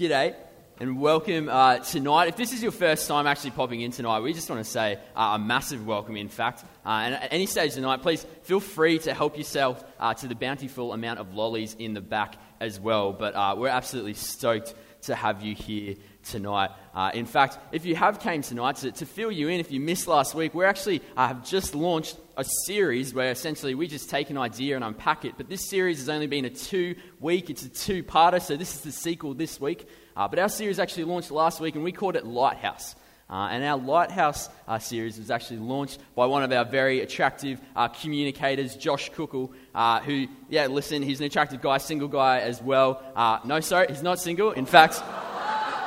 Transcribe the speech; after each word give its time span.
G'day 0.00 0.34
and 0.78 0.98
welcome 0.98 1.50
uh, 1.50 1.80
tonight. 1.80 2.28
If 2.28 2.36
this 2.36 2.54
is 2.54 2.62
your 2.62 2.72
first 2.72 3.06
time 3.06 3.26
actually 3.26 3.50
popping 3.50 3.82
in 3.82 3.90
tonight, 3.90 4.20
we 4.20 4.32
just 4.32 4.48
want 4.48 4.64
to 4.64 4.70
say 4.70 4.98
uh, 5.14 5.32
a 5.34 5.38
massive 5.38 5.86
welcome, 5.86 6.16
in 6.16 6.30
fact. 6.30 6.64
Uh, 6.86 6.88
and 6.88 7.14
at 7.16 7.30
any 7.30 7.44
stage 7.44 7.74
tonight, 7.74 8.00
please 8.00 8.24
feel 8.44 8.60
free 8.60 8.98
to 9.00 9.12
help 9.12 9.36
yourself 9.36 9.84
uh, 9.98 10.14
to 10.14 10.26
the 10.26 10.34
bountiful 10.34 10.94
amount 10.94 11.20
of 11.20 11.34
lollies 11.34 11.76
in 11.78 11.92
the 11.92 12.00
back 12.00 12.36
as 12.60 12.80
well. 12.80 13.12
But 13.12 13.34
uh, 13.34 13.56
we're 13.58 13.68
absolutely 13.68 14.14
stoked 14.14 14.72
to 15.02 15.14
have 15.14 15.42
you 15.42 15.54
here 15.54 15.96
tonight. 16.24 16.70
Uh, 16.94 17.10
in 17.12 17.26
fact, 17.26 17.58
if 17.70 17.84
you 17.84 17.94
have 17.94 18.20
came 18.20 18.40
tonight, 18.40 18.76
to, 18.76 18.92
to 18.92 19.04
fill 19.04 19.30
you 19.30 19.48
in, 19.48 19.60
if 19.60 19.70
you 19.70 19.80
missed 19.80 20.08
last 20.08 20.34
week, 20.34 20.54
we 20.54 20.64
actually 20.64 21.02
have 21.14 21.44
just 21.44 21.74
launched 21.74 22.16
a 22.40 22.44
series 22.64 23.12
where 23.12 23.30
essentially 23.30 23.74
we 23.74 23.86
just 23.86 24.08
take 24.08 24.30
an 24.30 24.38
idea 24.38 24.74
and 24.74 24.82
unpack 24.82 25.26
it. 25.26 25.34
But 25.36 25.48
this 25.50 25.68
series 25.68 25.98
has 25.98 26.08
only 26.08 26.26
been 26.26 26.46
a 26.46 26.50
two 26.50 26.96
week, 27.20 27.50
it's 27.50 27.64
a 27.64 27.68
two 27.68 28.02
parter, 28.02 28.40
so 28.40 28.56
this 28.56 28.74
is 28.74 28.80
the 28.80 28.92
sequel 28.92 29.34
this 29.34 29.60
week. 29.60 29.86
Uh, 30.16 30.26
but 30.26 30.38
our 30.38 30.48
series 30.48 30.78
actually 30.78 31.04
launched 31.04 31.30
last 31.30 31.60
week 31.60 31.74
and 31.74 31.84
we 31.84 31.92
called 31.92 32.16
it 32.16 32.24
Lighthouse. 32.24 32.96
Uh, 33.28 33.48
and 33.52 33.62
our 33.62 33.76
Lighthouse 33.76 34.48
uh, 34.66 34.78
series 34.78 35.18
was 35.18 35.30
actually 35.30 35.58
launched 35.58 36.00
by 36.16 36.26
one 36.26 36.42
of 36.42 36.50
our 36.50 36.64
very 36.64 37.00
attractive 37.00 37.60
uh, 37.76 37.86
communicators, 37.88 38.74
Josh 38.74 39.10
Cookle, 39.12 39.52
uh, 39.74 40.00
who, 40.00 40.26
yeah, 40.48 40.66
listen, 40.66 41.02
he's 41.02 41.20
an 41.20 41.26
attractive 41.26 41.60
guy, 41.60 41.78
single 41.78 42.08
guy 42.08 42.40
as 42.40 42.60
well. 42.60 43.02
Uh, 43.14 43.38
no, 43.44 43.60
sorry, 43.60 43.86
he's 43.88 44.02
not 44.02 44.18
single. 44.18 44.50
In 44.50 44.66
fact, 44.66 45.00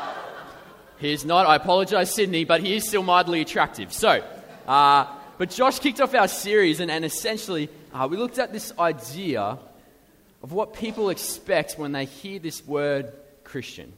he's 1.00 1.26
not. 1.26 1.46
I 1.48 1.56
apologize, 1.56 2.14
Sydney, 2.14 2.46
but 2.46 2.62
he 2.62 2.76
is 2.76 2.88
still 2.88 3.04
mildly 3.04 3.42
attractive. 3.42 3.92
So, 3.92 4.24
uh, 4.66 5.06
but 5.44 5.50
Josh 5.50 5.80
kicked 5.80 6.00
off 6.00 6.16
our 6.16 6.30
series, 6.30 6.80
and, 6.80 6.90
and 6.90 7.04
essentially, 7.04 7.68
we 8.10 8.16
looked 8.16 8.40
at 8.40 8.54
this 8.54 8.72
idea 8.80 9.60
of 10.42 10.54
what 10.54 10.74
people 10.74 11.10
expect 11.10 11.78
when 11.78 11.92
they 11.92 12.06
hear 12.06 12.40
this 12.40 12.66
word 12.66 13.12
Christian. 13.44 13.92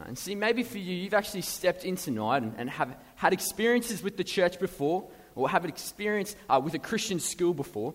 Uh, 0.00 0.04
and 0.06 0.16
see, 0.16 0.34
maybe 0.34 0.62
for 0.62 0.78
you, 0.78 0.94
you've 0.94 1.12
actually 1.12 1.42
stepped 1.42 1.84
in 1.84 1.96
tonight 1.96 2.42
and, 2.42 2.54
and 2.56 2.70
have 2.70 2.96
had 3.16 3.34
experiences 3.34 4.02
with 4.02 4.16
the 4.16 4.24
church 4.24 4.58
before, 4.58 5.04
or 5.34 5.50
have 5.50 5.62
an 5.62 5.68
experience 5.68 6.34
uh, 6.48 6.58
with 6.64 6.72
a 6.72 6.78
Christian 6.78 7.20
school 7.20 7.52
before. 7.52 7.92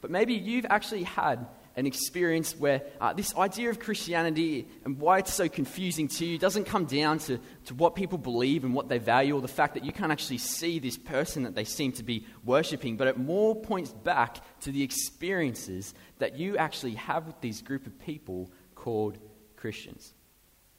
But 0.00 0.10
maybe 0.10 0.34
you've 0.34 0.66
actually 0.68 1.04
had 1.04 1.46
an 1.76 1.86
experience 1.86 2.56
where 2.56 2.82
uh, 3.00 3.12
this 3.12 3.34
idea 3.36 3.68
of 3.70 3.80
Christianity 3.80 4.68
and 4.84 4.98
why 4.98 5.18
it's 5.18 5.34
so 5.34 5.48
confusing 5.48 6.06
to 6.08 6.24
you 6.24 6.38
doesn't 6.38 6.64
come 6.64 6.84
down 6.84 7.18
to, 7.20 7.38
to 7.66 7.74
what 7.74 7.94
people 7.96 8.18
believe 8.18 8.64
and 8.64 8.74
what 8.74 8.88
they 8.88 8.98
value, 8.98 9.34
or 9.34 9.40
the 9.40 9.48
fact 9.48 9.74
that 9.74 9.84
you 9.84 9.92
can't 9.92 10.12
actually 10.12 10.38
see 10.38 10.78
this 10.78 10.96
person 10.96 11.42
that 11.42 11.54
they 11.54 11.64
seem 11.64 11.92
to 11.92 12.04
be 12.04 12.26
worshipping, 12.44 12.96
but 12.96 13.08
it 13.08 13.18
more 13.18 13.56
points 13.56 13.90
back 13.92 14.38
to 14.60 14.70
the 14.70 14.82
experiences 14.82 15.94
that 16.18 16.38
you 16.38 16.56
actually 16.56 16.94
have 16.94 17.26
with 17.26 17.40
these 17.40 17.60
group 17.60 17.86
of 17.86 17.98
people 17.98 18.50
called 18.74 19.18
Christians. 19.56 20.12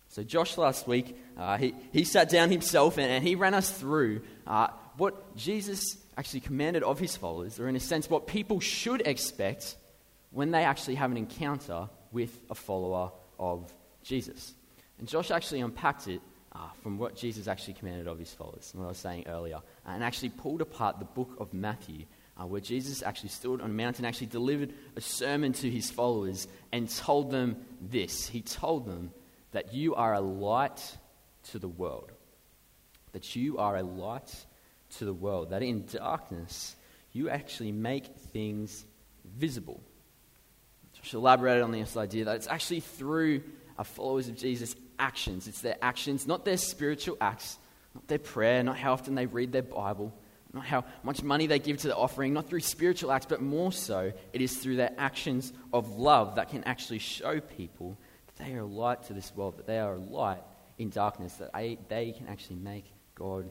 So, 0.08 0.24
Josh 0.24 0.58
last 0.58 0.88
week, 0.88 1.18
uh, 1.38 1.58
he, 1.58 1.76
he 1.92 2.06
sat 2.06 2.30
down 2.30 2.50
himself 2.50 2.98
and, 2.98 3.12
and 3.12 3.24
he 3.24 3.36
ran 3.36 3.54
us 3.54 3.70
through 3.70 4.22
uh, 4.48 4.68
what 4.96 5.36
Jesus 5.36 5.98
actually 6.18 6.40
commanded 6.40 6.84
of 6.84 7.00
his 7.00 7.18
followers, 7.18 7.60
or 7.60 7.68
in 7.68 7.76
a 7.76 7.82
sense, 7.82 8.10
what 8.10 8.28
people 8.28 8.62
should 8.62 9.06
expect 9.06 9.76
when 10.36 10.52
they 10.52 10.66
actually 10.66 10.96
have 10.96 11.12
an 11.12 11.18
encounter 11.18 11.90
with 12.12 12.38
a 12.50 12.56
follower 12.56 13.10
of 13.40 13.74
Jesus. 14.04 14.54
And 15.00 15.08
Josh 15.08 15.32
actually 15.32 15.62
unpacked 15.62 16.10
it 16.10 16.20
uh, 16.52 16.68
from 16.84 16.98
what 16.98 17.16
Jesus 17.16 17.48
actually 17.48 17.76
commanded 17.76 18.08
of 18.08 18.20
his 18.20 18.34
followers, 18.34 18.74
what 18.76 18.84
I 18.84 18.90
was 18.90 18.98
saying 18.98 19.28
earlier, 19.28 19.60
and 19.86 20.04
actually 20.04 20.30
pulled 20.30 20.62
apart 20.62 21.00
the 21.00 21.06
book 21.06 21.38
of 21.40 21.54
Matthew, 21.54 22.04
uh, 22.38 22.46
where 22.46 22.60
Jesus 22.60 23.02
actually 23.02 23.30
stood 23.30 23.62
on 23.62 23.70
a 23.70 23.74
mountain, 23.74 24.04
actually 24.04 24.28
delivered 24.28 24.74
a 24.98 25.02
sermon 25.02 25.54
to 25.54 25.70
his 25.72 25.90
followers, 25.90 26.50
and 26.74 26.90
told 26.90 27.32
them 27.32 27.56
this. 27.82 28.28
He 28.28 28.42
told 28.42 28.86
them 28.86 29.12
that 29.54 29.74
you 29.74 29.96
are 29.96 30.14
a 30.14 30.22
light 30.22 30.98
to 31.52 31.60
the 31.60 31.70
world. 31.70 32.12
That 33.14 33.38
you 33.38 33.58
are 33.58 33.78
a 33.78 33.84
light 33.84 34.46
to 34.98 35.06
the 35.06 35.14
world. 35.14 35.52
That 35.52 35.64
in 35.64 35.86
darkness, 35.86 36.76
you 37.14 37.30
actually 37.30 37.72
make 37.72 38.18
things 38.34 38.84
visible. 39.24 39.82
Josh 41.06 41.14
elaborated 41.14 41.62
on 41.62 41.72
this 41.72 41.96
idea 41.98 42.26
that 42.26 42.36
it's 42.36 42.48
actually 42.48 42.80
through 42.80 43.44
our 43.78 43.84
followers 43.84 44.28
of 44.28 44.36
Jesus' 44.36 44.76
actions. 44.98 45.48
It's 45.48 45.62
their 45.62 45.78
actions, 45.82 46.26
not 46.26 46.46
their 46.46 46.58
spiritual 46.58 47.18
acts, 47.22 47.60
not 47.94 48.08
their 48.08 48.20
prayer, 48.20 48.64
not 48.64 48.78
how 48.78 48.94
often 48.94 49.14
they 49.14 49.28
read 49.28 49.52
their 49.52 49.62
Bible, 49.62 50.14
not 50.54 50.66
how 50.66 50.84
much 51.04 51.22
money 51.22 51.46
they 51.48 51.60
give 51.60 51.78
to 51.78 51.88
the 51.88 51.96
offering, 51.96 52.34
not 52.34 52.50
through 52.50 52.62
spiritual 52.62 53.12
acts, 53.12 53.28
but 53.28 53.42
more 53.42 53.72
so, 53.72 54.12
it 54.34 54.42
is 54.42 54.58
through 54.58 54.78
their 54.78 54.94
actions 54.98 55.54
of 55.74 55.96
love 55.98 56.36
that 56.36 56.50
can 56.50 56.64
actually 56.64 57.00
show 57.00 57.40
people 57.40 57.98
that 58.28 58.44
they 58.44 58.54
are 58.56 58.62
a 58.62 58.66
light 58.66 59.04
to 59.04 59.14
this 59.14 59.32
world, 59.36 59.58
that 59.58 59.68
they 59.68 59.80
are 59.80 59.94
a 59.94 60.00
light 60.00 60.42
in 60.80 60.90
darkness, 60.90 61.34
that 61.36 61.54
they, 61.54 61.78
they 61.88 62.14
can 62.14 62.28
actually 62.28 62.58
make 62.58 62.86
God 63.14 63.50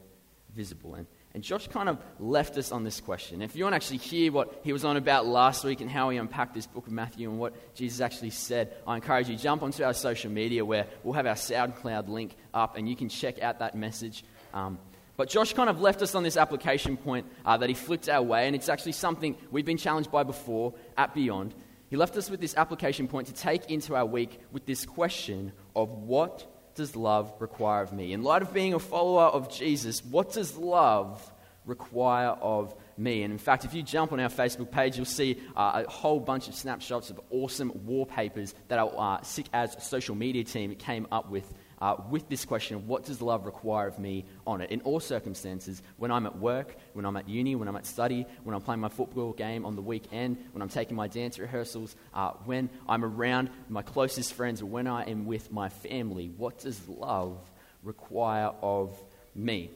visible. 0.54 0.94
And, 0.94 1.06
and 1.34 1.42
Josh 1.42 1.66
kind 1.66 1.88
of 1.88 1.98
left 2.20 2.56
us 2.56 2.70
on 2.70 2.84
this 2.84 3.00
question. 3.00 3.42
If 3.42 3.56
you 3.56 3.64
want 3.64 3.72
to 3.72 3.76
actually 3.76 3.98
hear 3.98 4.30
what 4.30 4.60
he 4.62 4.72
was 4.72 4.84
on 4.84 4.96
about 4.96 5.26
last 5.26 5.64
week 5.64 5.80
and 5.80 5.90
how 5.90 6.08
he 6.10 6.16
unpacked 6.16 6.54
this 6.54 6.68
book 6.68 6.86
of 6.86 6.92
Matthew 6.92 7.28
and 7.28 7.40
what 7.40 7.74
Jesus 7.74 8.00
actually 8.00 8.30
said, 8.30 8.72
I 8.86 8.94
encourage 8.94 9.28
you 9.28 9.36
jump 9.36 9.64
onto 9.64 9.82
our 9.82 9.94
social 9.94 10.30
media 10.30 10.64
where 10.64 10.86
we'll 11.02 11.14
have 11.14 11.26
our 11.26 11.34
SoundCloud 11.34 12.08
link 12.08 12.36
up 12.54 12.76
and 12.76 12.88
you 12.88 12.94
can 12.94 13.08
check 13.08 13.42
out 13.42 13.58
that 13.58 13.74
message. 13.74 14.24
Um, 14.52 14.78
but 15.16 15.28
Josh 15.28 15.52
kind 15.54 15.68
of 15.68 15.80
left 15.80 16.02
us 16.02 16.14
on 16.14 16.22
this 16.22 16.36
application 16.36 16.96
point 16.96 17.26
uh, 17.44 17.56
that 17.56 17.68
he 17.68 17.74
flipped 17.74 18.08
our 18.08 18.22
way, 18.22 18.46
and 18.46 18.54
it's 18.54 18.68
actually 18.68 18.92
something 18.92 19.36
we've 19.50 19.64
been 19.64 19.76
challenged 19.76 20.10
by 20.10 20.22
before 20.22 20.74
at 20.96 21.14
Beyond. 21.14 21.54
He 21.90 21.96
left 21.96 22.16
us 22.16 22.30
with 22.30 22.40
this 22.40 22.56
application 22.56 23.06
point 23.06 23.28
to 23.28 23.34
take 23.34 23.70
into 23.70 23.94
our 23.94 24.06
week 24.06 24.40
with 24.50 24.66
this 24.66 24.84
question 24.86 25.52
of 25.76 25.90
what 25.90 26.46
does 26.74 26.96
love 26.96 27.32
require 27.38 27.82
of 27.82 27.92
me? 27.92 28.12
In 28.12 28.22
light 28.22 28.42
of 28.42 28.52
being 28.52 28.74
a 28.74 28.78
follower 28.78 29.24
of 29.24 29.50
Jesus, 29.50 30.04
what 30.04 30.32
does 30.32 30.56
love 30.56 31.32
require 31.64 32.28
of 32.28 32.74
me? 32.96 33.22
And 33.22 33.32
in 33.32 33.38
fact, 33.38 33.64
if 33.64 33.74
you 33.74 33.82
jump 33.82 34.12
on 34.12 34.20
our 34.20 34.28
Facebook 34.28 34.70
page, 34.70 34.96
you'll 34.96 35.06
see 35.06 35.40
uh, 35.56 35.82
a 35.86 35.90
whole 35.90 36.20
bunch 36.20 36.48
of 36.48 36.54
snapshots 36.54 37.10
of 37.10 37.20
awesome 37.30 37.72
wallpapers 37.86 38.54
that 38.68 38.78
our 38.78 38.92
uh, 38.96 39.22
Sick 39.22 39.46
As 39.52 39.76
social 39.84 40.14
media 40.14 40.44
team 40.44 40.74
came 40.74 41.06
up 41.10 41.30
with 41.30 41.52
uh, 41.84 41.96
with 42.08 42.26
this 42.30 42.46
question 42.46 42.76
of 42.76 42.88
what 42.88 43.04
does 43.04 43.20
love 43.20 43.44
require 43.44 43.86
of 43.86 43.98
me 43.98 44.24
on 44.46 44.62
it 44.62 44.70
in 44.70 44.80
all 44.82 44.98
circumstances 44.98 45.82
when 45.98 46.10
I'm 46.10 46.24
at 46.24 46.38
work, 46.38 46.74
when 46.94 47.04
I'm 47.04 47.14
at 47.18 47.28
uni, 47.28 47.56
when 47.56 47.68
I'm 47.68 47.76
at 47.76 47.84
study, 47.84 48.24
when 48.42 48.54
I'm 48.56 48.62
playing 48.62 48.80
my 48.80 48.88
football 48.88 49.34
game 49.34 49.66
on 49.66 49.76
the 49.76 49.82
weekend, 49.82 50.38
when 50.52 50.62
I'm 50.62 50.70
taking 50.70 50.96
my 50.96 51.08
dance 51.08 51.38
rehearsals, 51.38 51.94
uh, 52.14 52.30
when 52.46 52.70
I'm 52.88 53.04
around 53.04 53.50
my 53.68 53.82
closest 53.82 54.32
friends, 54.32 54.62
or 54.62 54.66
when 54.66 54.86
I 54.86 55.02
am 55.02 55.26
with 55.26 55.52
my 55.52 55.68
family. 55.68 56.32
What 56.34 56.60
does 56.60 56.80
love 56.88 57.36
require 57.82 58.52
of 58.62 58.98
me? 59.34 59.70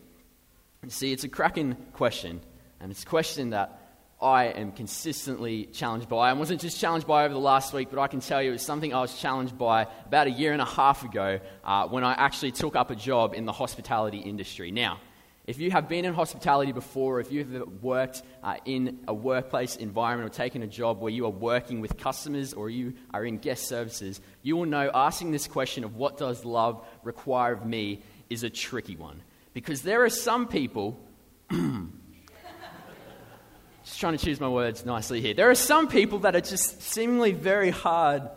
See, 0.87 1.13
it's 1.13 1.25
a 1.25 1.29
cracking 1.29 1.77
question, 1.93 2.41
and 2.81 2.91
it's 2.91 3.03
a 3.03 3.07
question 3.07 3.51
that 3.51 3.88
I 4.21 4.47
am 4.47 4.73
consistently 4.73 5.67
challenged 5.67 6.09
by. 6.09 6.29
I 6.29 6.33
wasn't 6.33 6.61
just 6.61 6.81
challenged 6.81 7.07
by 7.07 7.25
over 7.25 7.35
the 7.35 7.41
last 7.41 7.73
week, 7.73 7.89
but 7.91 8.01
I 8.01 8.09
can 8.09 8.21
tell 8.21 8.43
you 8.43 8.51
it 8.51 8.53
was 8.53 8.63
something 8.63 8.93
I 8.93 9.01
was 9.01 9.17
challenged 9.17 9.57
by 9.57 9.87
about 10.07 10.27
a 10.27 10.31
year 10.31 10.53
and 10.53 10.61
a 10.61 10.65
half 10.65 11.05
ago 11.05 11.39
uh, 11.63 11.87
when 11.87 12.03
I 12.03 12.15
actually 12.15 12.51
took 12.51 12.75
up 12.75 12.91
a 12.91 12.97
job 12.97 13.35
in 13.35 13.45
the 13.45 13.53
hospitality 13.53 14.19
industry. 14.19 14.73
Now, 14.73 14.99
if 15.47 15.59
you 15.59 15.71
have 15.71 15.89
been 15.89 16.05
in 16.05 16.15
hospitality 16.15 16.73
before, 16.73 17.21
if 17.21 17.31
you've 17.31 17.83
worked 17.83 18.23
uh, 18.43 18.57
in 18.65 18.99
a 19.07 19.15
workplace 19.15 19.77
environment 19.77 20.31
or 20.31 20.35
taken 20.35 20.63
a 20.63 20.67
job 20.67 21.01
where 21.01 21.13
you 21.13 21.25
are 21.25 21.31
working 21.31 21.81
with 21.81 21.97
customers 21.97 22.53
or 22.53 22.69
you 22.69 22.95
are 23.15 23.25
in 23.25 23.39
guest 23.39 23.69
services, 23.69 24.21
you 24.43 24.57
will 24.57 24.67
know 24.67 24.91
asking 24.93 25.31
this 25.31 25.47
question 25.47 25.85
of 25.85 25.95
what 25.95 26.19
does 26.19 26.45
love 26.45 26.85
require 27.05 27.53
of 27.53 27.65
me 27.65 28.03
is 28.29 28.43
a 28.43 28.51
tricky 28.51 28.97
one. 28.97 29.23
Because 29.55 29.83
there 29.83 30.05
are 30.05 30.11
some 30.11 30.49
people 30.49 31.01
Just 33.89 34.01
trying 34.01 34.19
to 34.19 34.23
choose 34.23 34.39
my 34.39 34.51
words 34.51 34.85
nicely 34.85 35.23
here. 35.23 35.33
There 35.33 35.49
are 35.49 35.55
some 35.55 35.89
people 35.89 36.19
that 36.19 36.37
are 36.37 36.43
just 36.43 36.83
seemingly 36.83 37.33
very 37.33 37.71
hard 37.71 38.29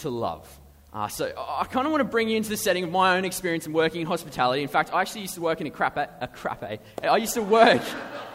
to 0.00 0.08
love. 0.08 0.48
Uh, 0.94 1.08
so 1.08 1.30
I 1.36 1.64
kind 1.64 1.84
of 1.86 1.92
want 1.92 2.00
to 2.00 2.08
bring 2.08 2.30
you 2.30 2.38
into 2.38 2.48
the 2.48 2.56
setting 2.56 2.84
of 2.84 2.90
my 2.90 3.18
own 3.18 3.26
experience 3.26 3.66
in 3.66 3.74
working 3.74 4.00
in 4.00 4.06
hospitality. 4.06 4.62
In 4.62 4.68
fact, 4.68 4.94
I 4.94 5.02
actually 5.02 5.20
used 5.20 5.34
to 5.34 5.42
work 5.42 5.60
in 5.60 5.66
a 5.66 5.70
crap 5.70 5.98
a 5.98 6.26
crap 6.28 6.64
I 7.02 7.16
used 7.18 7.34
to 7.34 7.42
work. 7.42 7.82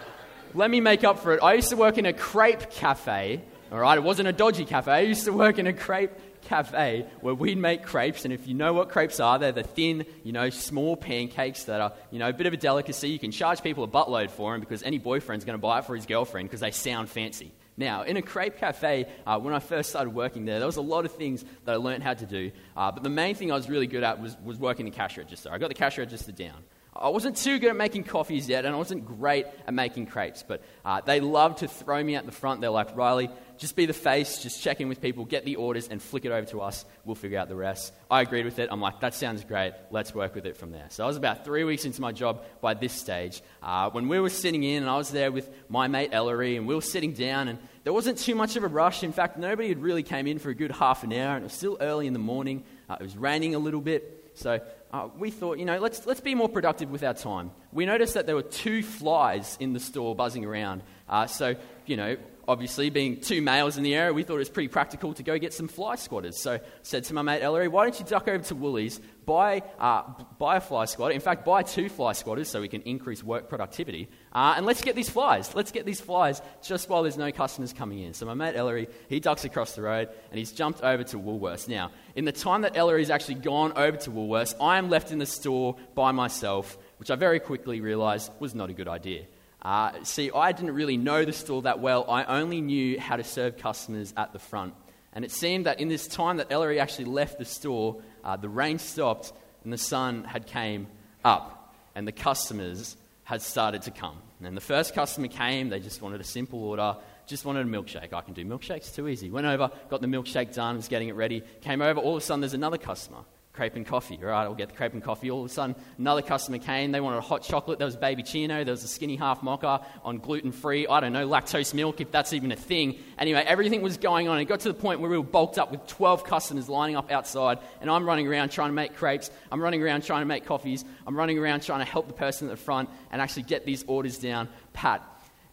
let 0.53 0.69
me 0.69 0.79
make 0.79 1.03
up 1.03 1.17
for 1.17 1.33
it. 1.33 1.41
I 1.41 1.53
used 1.55 1.69
to 1.69 1.75
work 1.75 1.97
in 1.97 2.05
a 2.05 2.13
crepe 2.13 2.69
cafe. 2.69 3.41
All 3.71 3.79
right, 3.79 3.97
it 3.97 4.03
wasn't 4.03 4.27
a 4.27 4.33
dodgy 4.33 4.65
cafe. 4.65 4.91
I 4.91 4.99
used 4.99 5.25
to 5.25 5.33
work 5.33 5.57
in 5.57 5.65
a 5.65 5.73
crepe 5.73 6.11
cafe 6.41 7.05
where 7.21 7.33
we'd 7.33 7.57
make 7.57 7.83
crepes. 7.83 8.25
And 8.25 8.33
if 8.33 8.47
you 8.47 8.53
know 8.53 8.73
what 8.73 8.89
crepes 8.89 9.19
are, 9.19 9.39
they're 9.39 9.51
the 9.51 9.63
thin, 9.63 10.05
you 10.23 10.31
know, 10.31 10.49
small 10.49 10.95
pancakes 10.95 11.65
that 11.65 11.81
are, 11.81 11.93
you 12.11 12.19
know, 12.19 12.29
a 12.29 12.33
bit 12.33 12.47
of 12.47 12.53
a 12.53 12.57
delicacy. 12.57 13.09
You 13.09 13.19
can 13.19 13.31
charge 13.31 13.61
people 13.61 13.83
a 13.83 13.87
buttload 13.87 14.29
for 14.29 14.51
them 14.51 14.59
because 14.59 14.83
any 14.83 14.97
boyfriend's 14.97 15.45
going 15.45 15.57
to 15.57 15.61
buy 15.61 15.79
it 15.79 15.85
for 15.85 15.95
his 15.95 16.05
girlfriend 16.05 16.49
because 16.49 16.61
they 16.61 16.71
sound 16.71 17.09
fancy. 17.09 17.51
Now, 17.77 18.01
in 18.03 18.17
a 18.17 18.21
crepe 18.21 18.57
cafe, 18.57 19.05
uh, 19.25 19.39
when 19.39 19.53
I 19.53 19.59
first 19.59 19.89
started 19.89 20.09
working 20.09 20.43
there, 20.43 20.59
there 20.59 20.65
was 20.65 20.75
a 20.75 20.81
lot 20.81 21.05
of 21.05 21.13
things 21.13 21.45
that 21.63 21.71
I 21.71 21.77
learned 21.77 22.03
how 22.03 22.13
to 22.13 22.25
do. 22.25 22.51
Uh, 22.75 22.91
but 22.91 23.03
the 23.03 23.09
main 23.09 23.35
thing 23.35 23.53
I 23.53 23.55
was 23.55 23.69
really 23.69 23.87
good 23.87 24.03
at 24.03 24.21
was, 24.21 24.35
was 24.43 24.57
working 24.57 24.83
the 24.85 24.91
cash 24.91 25.17
register. 25.17 25.49
I 25.49 25.57
got 25.59 25.69
the 25.69 25.75
cash 25.75 25.97
register 25.97 26.33
down. 26.33 26.57
I 26.99 27.09
wasn't 27.09 27.37
too 27.37 27.59
good 27.59 27.69
at 27.69 27.77
making 27.77 28.03
coffees 28.03 28.49
yet, 28.49 28.65
and 28.65 28.75
I 28.75 28.77
wasn't 28.77 29.05
great 29.05 29.45
at 29.65 29.73
making 29.73 30.07
crepes, 30.07 30.43
but 30.45 30.61
uh, 30.83 30.99
they 30.99 31.21
loved 31.21 31.59
to 31.59 31.67
throw 31.67 32.03
me 32.03 32.15
at 32.15 32.25
the 32.25 32.31
front. 32.31 32.59
They're 32.59 32.69
like, 32.69 32.95
Riley, 32.95 33.29
just 33.57 33.77
be 33.77 33.85
the 33.85 33.93
face, 33.93 34.43
just 34.43 34.61
check 34.61 34.81
in 34.81 34.89
with 34.89 35.01
people, 35.01 35.23
get 35.23 35.45
the 35.45 35.55
orders, 35.55 35.87
and 35.87 36.01
flick 36.01 36.25
it 36.25 36.31
over 36.31 36.45
to 36.47 36.61
us. 36.61 36.85
We'll 37.05 37.15
figure 37.15 37.39
out 37.39 37.47
the 37.47 37.55
rest. 37.55 37.93
I 38.11 38.21
agreed 38.21 38.43
with 38.43 38.59
it. 38.59 38.67
I'm 38.71 38.81
like, 38.81 38.99
that 38.99 39.13
sounds 39.13 39.45
great. 39.45 39.73
Let's 39.91 40.13
work 40.13 40.35
with 40.35 40.45
it 40.45 40.57
from 40.57 40.71
there. 40.71 40.87
So 40.89 41.05
I 41.05 41.07
was 41.07 41.15
about 41.15 41.45
three 41.45 41.63
weeks 41.63 41.85
into 41.85 42.01
my 42.01 42.11
job 42.11 42.43
by 42.59 42.73
this 42.73 42.93
stage 42.93 43.41
uh, 43.63 43.89
when 43.91 44.09
we 44.09 44.19
were 44.19 44.29
sitting 44.29 44.63
in, 44.63 44.83
and 44.83 44.89
I 44.89 44.97
was 44.97 45.09
there 45.09 45.31
with 45.31 45.49
my 45.69 45.87
mate 45.87 46.09
Ellery, 46.11 46.57
and 46.57 46.67
we 46.67 46.75
were 46.75 46.81
sitting 46.81 47.13
down, 47.13 47.47
and 47.47 47.59
there 47.85 47.93
wasn't 47.93 48.17
too 48.17 48.35
much 48.35 48.57
of 48.57 48.63
a 48.63 48.67
rush. 48.67 49.03
In 49.03 49.13
fact, 49.13 49.37
nobody 49.37 49.69
had 49.69 49.81
really 49.81 50.03
came 50.03 50.27
in 50.27 50.37
for 50.37 50.49
a 50.49 50.55
good 50.55 50.71
half 50.71 51.03
an 51.03 51.13
hour, 51.13 51.35
and 51.35 51.43
it 51.43 51.47
was 51.47 51.53
still 51.53 51.77
early 51.79 52.07
in 52.07 52.13
the 52.13 52.19
morning. 52.19 52.63
Uh, 52.89 52.97
it 52.99 53.03
was 53.03 53.15
raining 53.15 53.55
a 53.55 53.59
little 53.59 53.81
bit. 53.81 54.31
So 54.35 54.61
uh, 54.91 55.07
we 55.17 55.29
thought, 55.31 55.59
you 55.59 55.65
know, 55.65 55.79
let's, 55.79 56.05
let's 56.05 56.21
be 56.21 56.35
more 56.35 56.49
productive 56.49 56.89
with 56.89 57.03
our 57.03 57.13
time. 57.13 57.51
We 57.71 57.85
noticed 57.85 58.15
that 58.15 58.25
there 58.25 58.35
were 58.35 58.41
two 58.41 58.81
flies 58.81 59.57
in 59.59 59.73
the 59.73 59.79
store 59.79 60.15
buzzing 60.15 60.45
around. 60.45 60.81
Uh, 61.07 61.27
so, 61.27 61.55
you 61.85 61.97
know, 61.97 62.17
obviously, 62.47 62.89
being 62.89 63.21
two 63.21 63.41
males 63.41 63.77
in 63.77 63.83
the 63.83 63.93
area, 63.93 64.11
we 64.11 64.23
thought 64.23 64.35
it 64.35 64.39
was 64.39 64.49
pretty 64.49 64.67
practical 64.67 65.13
to 65.13 65.21
go 65.21 65.37
get 65.37 65.53
some 65.53 65.67
fly 65.67 65.95
squatters. 65.95 66.41
So 66.41 66.53
I 66.53 66.61
said 66.81 67.03
to 67.05 67.13
my 67.13 67.21
mate 67.21 67.41
Ellery, 67.43 67.67
why 67.67 67.83
don't 67.83 67.99
you 67.99 68.05
duck 68.05 68.27
over 68.27 68.43
to 68.45 68.55
Woolies, 68.55 68.99
buy, 69.27 69.61
uh, 69.79 70.01
buy 70.39 70.57
a 70.57 70.61
fly 70.61 70.85
squatter, 70.85 71.13
in 71.13 71.21
fact, 71.21 71.45
buy 71.45 71.61
two 71.61 71.87
fly 71.87 72.13
squatters 72.13 72.49
so 72.49 72.59
we 72.59 72.67
can 72.67 72.81
increase 72.81 73.23
work 73.23 73.47
productivity, 73.47 74.09
uh, 74.33 74.55
and 74.57 74.65
let's 74.65 74.81
get 74.81 74.95
these 74.95 75.09
flies. 75.09 75.53
Let's 75.53 75.71
get 75.71 75.85
these 75.85 76.01
flies 76.01 76.41
just 76.63 76.89
while 76.89 77.03
there's 77.03 77.17
no 77.17 77.31
customers 77.31 77.71
coming 77.71 77.99
in. 77.99 78.15
So 78.15 78.25
my 78.25 78.33
mate 78.33 78.55
Ellery, 78.55 78.87
he 79.07 79.19
ducks 79.19 79.45
across 79.45 79.75
the 79.75 79.83
road 79.83 80.09
and 80.31 80.39
he's 80.39 80.51
jumped 80.51 80.81
over 80.81 81.03
to 81.03 81.17
Woolworths. 81.19 81.67
Now, 81.67 81.91
in 82.19 82.25
the 82.25 82.33
time 82.33 82.63
that 82.63 82.75
Ellery's 82.75 83.09
actually 83.09 83.35
gone 83.35 83.71
over 83.77 83.95
to 83.95 84.11
Woolworths, 84.11 84.53
I 84.59 84.77
am 84.77 84.89
left 84.89 85.13
in 85.13 85.19
the 85.19 85.25
store 85.25 85.77
by 85.95 86.11
myself, 86.11 86.77
which 86.97 87.09
I 87.09 87.15
very 87.15 87.39
quickly 87.39 87.79
realised 87.79 88.29
was 88.41 88.53
not 88.53 88.69
a 88.69 88.73
good 88.73 88.89
idea. 88.89 89.23
Uh, 89.61 89.93
see, 90.03 90.29
I 90.29 90.51
didn't 90.51 90.75
really 90.75 90.97
know 90.97 91.23
the 91.23 91.31
store 91.31 91.61
that 91.61 91.79
well. 91.79 92.11
I 92.11 92.25
only 92.25 92.59
knew 92.59 92.99
how 92.99 93.15
to 93.15 93.23
serve 93.23 93.57
customers 93.57 94.13
at 94.17 94.33
the 94.33 94.39
front. 94.39 94.73
And 95.13 95.23
it 95.23 95.31
seemed 95.31 95.65
that 95.65 95.79
in 95.79 95.87
this 95.87 96.09
time 96.09 96.35
that 96.37 96.51
Ellery 96.51 96.81
actually 96.81 97.05
left 97.05 97.39
the 97.39 97.45
store, 97.45 98.01
uh, 98.21 98.35
the 98.35 98.49
rain 98.49 98.79
stopped 98.79 99.31
and 99.63 99.71
the 99.71 99.77
sun 99.77 100.25
had 100.25 100.45
came 100.45 100.87
up, 101.23 101.73
and 101.95 102.05
the 102.05 102.11
customers 102.11 102.97
had 103.23 103.41
started 103.41 103.83
to 103.83 103.91
come. 103.91 104.17
And 104.43 104.57
the 104.57 104.61
first 104.61 104.93
customer 104.93 105.29
came, 105.29 105.69
they 105.69 105.79
just 105.79 106.01
wanted 106.01 106.19
a 106.19 106.25
simple 106.25 106.65
order, 106.65 106.97
just 107.29 107.45
wanted 107.45 107.65
a 107.65 107.69
milkshake. 107.69 108.11
I 108.11 108.21
can 108.21 108.33
do 108.33 108.43
milkshakes, 108.43 108.93
too 108.93 109.07
easy. 109.07 109.29
Went 109.29 109.47
over, 109.47 109.71
got 109.89 110.01
the 110.01 110.07
milkshake 110.07 110.53
done, 110.53 110.75
was 110.75 110.87
getting 110.87 111.07
it 111.07 111.15
ready. 111.15 111.43
Came 111.61 111.81
over, 111.81 111.99
all 111.99 112.17
of 112.17 112.23
a 112.23 112.25
sudden 112.25 112.41
there's 112.41 112.53
another 112.53 112.77
customer 112.77 113.19
crepe 113.59 113.75
and 113.75 113.85
coffee. 113.85 114.17
All 114.21 114.29
right, 114.29 114.43
I'll 114.43 114.55
get 114.55 114.69
the 114.69 114.75
crepe 114.75 114.93
and 114.93 115.03
coffee. 115.03 115.29
All 115.29 115.43
of 115.43 115.51
a 115.51 115.53
sudden, 115.53 115.75
another 115.97 116.21
customer 116.21 116.59
came. 116.59 116.93
They 116.93 117.01
wanted 117.01 117.17
a 117.17 117.21
hot 117.21 117.43
chocolate. 117.43 117.77
There 117.77 117.85
was 117.85 117.97
baby 117.97 118.23
chino. 118.23 118.63
There 118.63 118.71
was 118.71 118.85
a 118.85 118.87
skinny 118.87 119.17
half 119.17 119.43
mocha 119.43 119.85
on 120.01 120.19
gluten 120.19 120.53
free. 120.53 120.87
I 120.87 121.01
don't 121.01 121.11
know, 121.11 121.27
lactose 121.27 121.73
milk, 121.73 121.99
if 121.99 122.09
that's 122.09 122.31
even 122.31 122.53
a 122.53 122.55
thing. 122.55 122.97
Anyway, 123.17 123.43
everything 123.45 123.81
was 123.81 123.97
going 123.97 124.29
on. 124.29 124.39
It 124.39 124.45
got 124.45 124.61
to 124.61 124.69
the 124.69 124.73
point 124.73 125.01
where 125.01 125.09
we 125.09 125.17
were 125.17 125.25
bulked 125.25 125.57
up 125.57 125.71
with 125.71 125.85
12 125.87 126.23
customers 126.23 126.69
lining 126.69 126.95
up 126.95 127.11
outside, 127.11 127.59
and 127.81 127.89
I'm 127.89 128.05
running 128.05 128.29
around 128.29 128.51
trying 128.51 128.69
to 128.69 128.73
make 128.73 128.95
crepes. 128.95 129.29
I'm 129.51 129.61
running 129.61 129.83
around 129.83 130.05
trying 130.05 130.21
to 130.21 130.25
make 130.27 130.45
coffees. 130.45 130.85
I'm 131.05 131.17
running 131.17 131.37
around 131.37 131.63
trying 131.63 131.79
to 131.79 131.91
help 131.91 132.07
the 132.07 132.13
person 132.13 132.47
at 132.47 132.51
the 132.51 132.63
front 132.63 132.89
and 133.11 133.21
actually 133.21 133.43
get 133.43 133.65
these 133.65 133.83
orders 133.87 134.19
down 134.19 134.47
pat. 134.71 135.03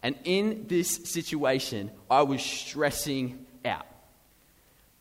And 0.03 0.15
in 0.23 0.65
this 0.67 0.95
situation, 1.05 1.91
I 2.09 2.21
was 2.21 2.41
stressing 2.41 3.45
out. 3.65 3.85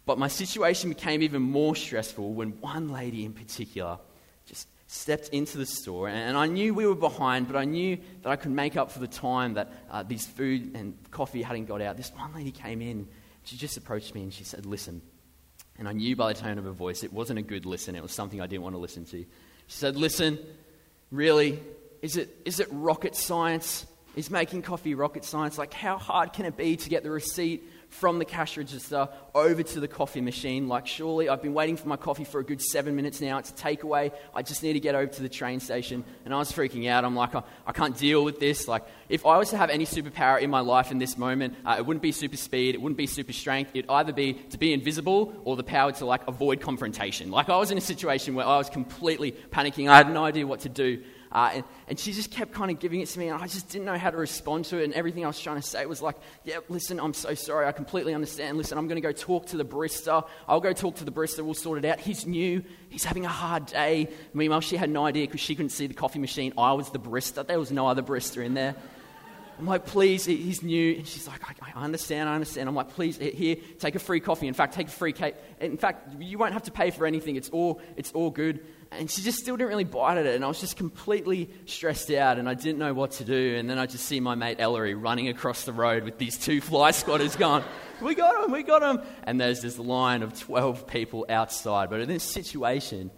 But 0.06 0.18
my 0.18 0.28
situation 0.28 0.88
became 0.88 1.22
even 1.22 1.42
more 1.42 1.76
stressful 1.76 2.32
when 2.32 2.60
one 2.60 2.90
lady 2.90 3.24
in 3.24 3.32
particular 3.32 3.98
just 4.46 4.68
stepped 4.86 5.28
into 5.30 5.58
the 5.58 5.66
store. 5.66 6.08
And 6.08 6.36
I 6.36 6.46
knew 6.46 6.72
we 6.72 6.86
were 6.86 6.94
behind, 6.94 7.48
but 7.48 7.56
I 7.56 7.64
knew 7.64 7.98
that 8.22 8.30
I 8.30 8.36
could 8.36 8.52
make 8.52 8.76
up 8.76 8.92
for 8.92 9.00
the 9.00 9.08
time 9.08 9.54
that 9.54 9.72
uh, 9.90 10.04
these 10.04 10.24
food 10.24 10.76
and 10.76 10.96
coffee 11.10 11.42
hadn't 11.42 11.66
got 11.66 11.82
out. 11.82 11.96
This 11.96 12.12
one 12.14 12.32
lady 12.34 12.52
came 12.52 12.80
in. 12.80 13.08
She 13.44 13.56
just 13.56 13.76
approached 13.76 14.14
me 14.14 14.22
and 14.22 14.32
she 14.32 14.44
said, 14.44 14.64
Listen. 14.64 15.02
And 15.78 15.86
I 15.86 15.92
knew 15.92 16.16
by 16.16 16.32
the 16.32 16.40
tone 16.40 16.56
of 16.56 16.64
her 16.64 16.70
voice 16.70 17.04
it 17.04 17.12
wasn't 17.12 17.38
a 17.38 17.42
good 17.42 17.66
listen. 17.66 17.96
It 17.96 18.02
was 18.02 18.12
something 18.12 18.40
I 18.40 18.46
didn't 18.46 18.62
want 18.62 18.74
to 18.74 18.78
listen 18.78 19.04
to. 19.06 19.18
She 19.18 19.26
said, 19.66 19.96
Listen, 19.96 20.38
really? 21.10 21.60
Is 22.00 22.16
it, 22.16 22.34
is 22.44 22.60
it 22.60 22.68
rocket 22.70 23.16
science? 23.16 23.86
Is 24.16 24.30
making 24.30 24.62
coffee 24.62 24.94
rocket 24.94 25.24
science? 25.24 25.58
Like, 25.58 25.74
how 25.74 25.98
hard 25.98 26.32
can 26.32 26.46
it 26.46 26.56
be 26.56 26.76
to 26.76 26.88
get 26.88 27.02
the 27.02 27.10
receipt 27.10 27.68
from 27.88 28.18
the 28.18 28.24
cash 28.24 28.56
register 28.56 29.08
over 29.34 29.62
to 29.62 29.80
the 29.80 29.88
coffee 29.88 30.20
machine. 30.20 30.68
Like, 30.68 30.86
surely 30.86 31.28
I've 31.28 31.42
been 31.42 31.54
waiting 31.54 31.76
for 31.76 31.88
my 31.88 31.96
coffee 31.96 32.24
for 32.24 32.40
a 32.40 32.44
good 32.44 32.60
seven 32.60 32.96
minutes 32.96 33.20
now. 33.20 33.38
It's 33.38 33.50
a 33.50 33.54
takeaway. 33.54 34.12
I 34.34 34.42
just 34.42 34.62
need 34.62 34.74
to 34.74 34.80
get 34.80 34.94
over 34.94 35.06
to 35.06 35.22
the 35.22 35.28
train 35.28 35.60
station. 35.60 36.04
And 36.24 36.34
I 36.34 36.38
was 36.38 36.52
freaking 36.52 36.88
out. 36.88 37.04
I'm 37.04 37.14
like, 37.14 37.34
I, 37.34 37.42
I 37.66 37.72
can't 37.72 37.96
deal 37.96 38.24
with 38.24 38.38
this. 38.40 38.68
Like, 38.68 38.84
if 39.08 39.24
I 39.24 39.38
was 39.38 39.50
to 39.50 39.56
have 39.56 39.70
any 39.70 39.86
superpower 39.86 40.40
in 40.40 40.50
my 40.50 40.60
life 40.60 40.90
in 40.90 40.98
this 40.98 41.16
moment, 41.16 41.54
uh, 41.64 41.76
it 41.78 41.86
wouldn't 41.86 42.02
be 42.02 42.12
super 42.12 42.36
speed, 42.36 42.74
it 42.74 42.82
wouldn't 42.82 42.98
be 42.98 43.06
super 43.06 43.32
strength. 43.32 43.70
It'd 43.74 43.90
either 43.90 44.12
be 44.12 44.34
to 44.34 44.58
be 44.58 44.72
invisible 44.72 45.34
or 45.44 45.56
the 45.56 45.64
power 45.64 45.92
to, 45.92 46.06
like, 46.06 46.26
avoid 46.26 46.60
confrontation. 46.60 47.30
Like, 47.30 47.48
I 47.48 47.56
was 47.56 47.70
in 47.70 47.78
a 47.78 47.82
situation 47.82 48.34
where 48.34 48.46
I 48.46 48.58
was 48.58 48.68
completely 48.68 49.32
panicking. 49.50 49.88
I 49.88 49.96
had 49.96 50.10
no 50.10 50.24
idea 50.24 50.46
what 50.46 50.60
to 50.60 50.68
do. 50.68 51.02
Uh, 51.36 51.50
and, 51.52 51.64
and 51.86 52.00
she 52.00 52.14
just 52.14 52.30
kept 52.30 52.54
kind 52.54 52.70
of 52.70 52.78
giving 52.80 53.02
it 53.02 53.08
to 53.08 53.18
me, 53.18 53.28
and 53.28 53.42
I 53.42 53.46
just 53.46 53.68
didn't 53.68 53.84
know 53.84 53.98
how 53.98 54.08
to 54.08 54.16
respond 54.16 54.64
to 54.66 54.78
it. 54.78 54.84
And 54.84 54.94
everything 54.94 55.22
I 55.22 55.26
was 55.26 55.38
trying 55.38 55.56
to 55.60 55.62
say 55.62 55.84
was 55.84 56.00
like, 56.00 56.16
Yeah, 56.44 56.60
listen, 56.70 56.98
I'm 56.98 57.12
so 57.12 57.34
sorry. 57.34 57.66
I 57.66 57.72
completely 57.72 58.14
understand. 58.14 58.56
Listen, 58.56 58.78
I'm 58.78 58.88
going 58.88 58.96
to 58.96 59.06
go 59.06 59.12
talk 59.12 59.44
to 59.48 59.58
the 59.58 59.64
barista. 59.64 60.26
I'll 60.48 60.60
go 60.60 60.72
talk 60.72 60.96
to 60.96 61.04
the 61.04 61.12
barista. 61.12 61.44
We'll 61.44 61.52
sort 61.52 61.76
it 61.76 61.84
out. 61.84 62.00
He's 62.00 62.24
new. 62.24 62.64
He's 62.88 63.04
having 63.04 63.26
a 63.26 63.28
hard 63.28 63.66
day. 63.66 64.08
Meanwhile, 64.32 64.62
she 64.62 64.78
had 64.78 64.88
no 64.88 65.04
idea 65.04 65.26
because 65.26 65.42
she 65.42 65.54
couldn't 65.54 65.72
see 65.72 65.86
the 65.86 65.92
coffee 65.92 66.20
machine. 66.20 66.54
I 66.56 66.72
was 66.72 66.88
the 66.88 66.98
barista. 66.98 67.46
There 67.46 67.58
was 67.58 67.70
no 67.70 67.86
other 67.86 68.02
barista 68.02 68.42
in 68.42 68.54
there. 68.54 68.74
I'm 69.58 69.66
like, 69.66 69.84
please, 69.84 70.24
he's 70.24 70.62
new. 70.62 70.96
And 70.96 71.06
she's 71.06 71.28
like, 71.28 71.42
I, 71.44 71.72
I, 71.74 71.84
understand, 71.84 72.30
I 72.30 72.34
understand. 72.34 72.66
I'm 72.66 72.74
like, 72.74 72.90
please, 72.90 73.18
here, 73.18 73.56
take 73.78 73.94
a 73.94 73.98
free 73.98 74.20
coffee. 74.20 74.48
In 74.48 74.54
fact, 74.54 74.74
take 74.74 74.88
a 74.88 74.90
free 74.90 75.12
cake. 75.12 75.34
In 75.60 75.76
fact, 75.76 76.18
you 76.18 76.38
won't 76.38 76.54
have 76.54 76.64
to 76.64 76.70
pay 76.70 76.90
for 76.90 77.06
anything. 77.06 77.36
It's 77.36 77.50
all, 77.50 77.80
it's 77.96 78.12
all 78.12 78.30
good. 78.30 78.64
And 78.92 79.10
she 79.10 79.22
just 79.22 79.38
still 79.38 79.56
didn't 79.56 79.68
really 79.68 79.84
bite 79.84 80.16
at 80.16 80.26
it. 80.26 80.34
And 80.34 80.44
I 80.44 80.48
was 80.48 80.60
just 80.60 80.76
completely 80.76 81.50
stressed 81.66 82.10
out 82.12 82.38
and 82.38 82.48
I 82.48 82.54
didn't 82.54 82.78
know 82.78 82.94
what 82.94 83.12
to 83.12 83.24
do. 83.24 83.56
And 83.56 83.68
then 83.68 83.78
I 83.78 83.86
just 83.86 84.04
see 84.04 84.20
my 84.20 84.34
mate 84.34 84.56
Ellery 84.60 84.94
running 84.94 85.28
across 85.28 85.64
the 85.64 85.72
road 85.72 86.04
with 86.04 86.18
these 86.18 86.38
two 86.38 86.60
fly 86.60 86.92
squatters 86.92 87.36
going, 87.36 87.64
We 88.00 88.14
got 88.14 88.44
him, 88.44 88.52
we 88.52 88.62
got 88.62 88.82
him. 88.82 89.04
And 89.24 89.40
there's 89.40 89.60
this 89.60 89.78
line 89.78 90.22
of 90.22 90.38
12 90.38 90.86
people 90.86 91.26
outside. 91.28 91.90
But 91.90 92.00
in 92.00 92.08
this 92.08 92.22
situation, 92.22 93.10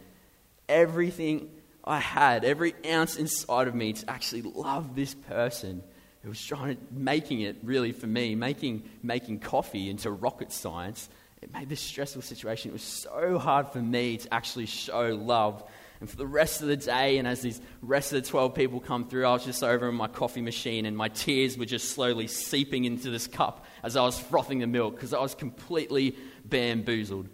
everything 0.69 1.51
I 1.85 1.99
had, 1.99 2.45
every 2.45 2.75
ounce 2.87 3.17
inside 3.17 3.69
of 3.69 3.75
me 3.75 3.93
to 3.95 4.11
actually 4.11 4.43
love 4.43 4.95
this 4.95 5.15
person 5.15 5.83
who 6.23 6.29
was 6.29 6.45
trying 6.45 6.77
to, 6.77 6.83
making 6.91 7.41
it 7.41 7.57
really 7.63 7.93
for 7.93 8.07
me, 8.07 8.35
making, 8.35 8.89
making 9.03 9.41
coffee 9.41 9.89
into 9.89 10.11
rocket 10.11 10.53
science 10.53 11.09
it 11.43 11.53
made 11.53 11.69
this 11.69 11.81
stressful 11.81 12.23
situation. 12.23 12.71
It 12.71 12.73
was 12.73 12.83
so 12.83 13.39
hard 13.39 13.69
for 13.69 13.79
me 13.79 14.17
to 14.19 14.35
actually 14.35 14.67
show 14.67 15.15
love. 15.15 15.63
And 16.01 16.09
for 16.09 16.17
the 16.17 16.27
rest 16.27 16.63
of 16.63 16.69
the 16.69 16.77
day, 16.77 17.19
and 17.19 17.27
as 17.27 17.41
these 17.41 17.61
rest 17.83 18.13
of 18.13 18.23
the 18.23 18.29
12 18.29 18.55
people 18.55 18.81
come 18.81 19.09
through, 19.09 19.27
I 19.27 19.33
was 19.33 19.45
just 19.45 19.63
over 19.65 19.89
in 19.89 19.95
my 19.95 20.07
coffee 20.07 20.43
machine, 20.43 20.87
and 20.87 20.97
my 20.97 21.09
tears 21.09 21.59
were 21.59 21.65
just 21.65 21.91
slowly 21.91 22.29
seeping 22.29 22.85
into 22.85 23.11
this 23.11 23.27
cup 23.27 23.65
as 23.83 23.97
I 23.97 24.03
was 24.03 24.19
frothing 24.19 24.61
the 24.61 24.67
milk 24.67 24.95
because 24.95 25.13
I 25.13 25.21
was 25.21 25.35
completely 25.35 26.17
bamboozled. 26.45 27.29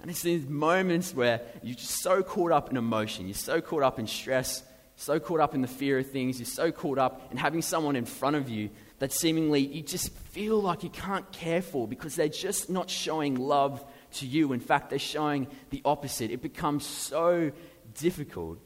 And 0.00 0.10
it's 0.10 0.22
these 0.22 0.46
moments 0.46 1.14
where 1.14 1.40
you're 1.62 1.76
just 1.76 2.02
so 2.02 2.22
caught 2.22 2.52
up 2.52 2.70
in 2.70 2.76
emotion, 2.76 3.26
you're 3.26 3.34
so 3.34 3.60
caught 3.60 3.82
up 3.82 3.98
in 3.98 4.06
stress, 4.06 4.62
so 4.96 5.18
caught 5.18 5.40
up 5.40 5.54
in 5.54 5.62
the 5.62 5.68
fear 5.68 5.98
of 5.98 6.10
things, 6.10 6.38
you're 6.38 6.46
so 6.46 6.70
caught 6.70 6.98
up 6.98 7.32
in 7.32 7.36
having 7.36 7.62
someone 7.62 7.96
in 7.96 8.04
front 8.04 8.36
of 8.36 8.48
you 8.48 8.70
that 8.98 9.12
seemingly 9.12 9.60
you 9.60 9.82
just 9.82 10.12
feel 10.30 10.60
like 10.60 10.82
you 10.82 10.90
can't 10.90 11.30
care 11.32 11.62
for 11.62 11.88
because 11.88 12.14
they're 12.14 12.28
just 12.28 12.70
not 12.70 12.88
showing 12.88 13.34
love 13.36 13.84
to 14.14 14.26
you. 14.26 14.52
In 14.52 14.60
fact, 14.60 14.90
they're 14.90 14.98
showing 14.98 15.46
the 15.70 15.82
opposite. 15.84 16.30
It 16.30 16.42
becomes 16.42 16.86
so 16.86 17.52
difficult 17.98 18.58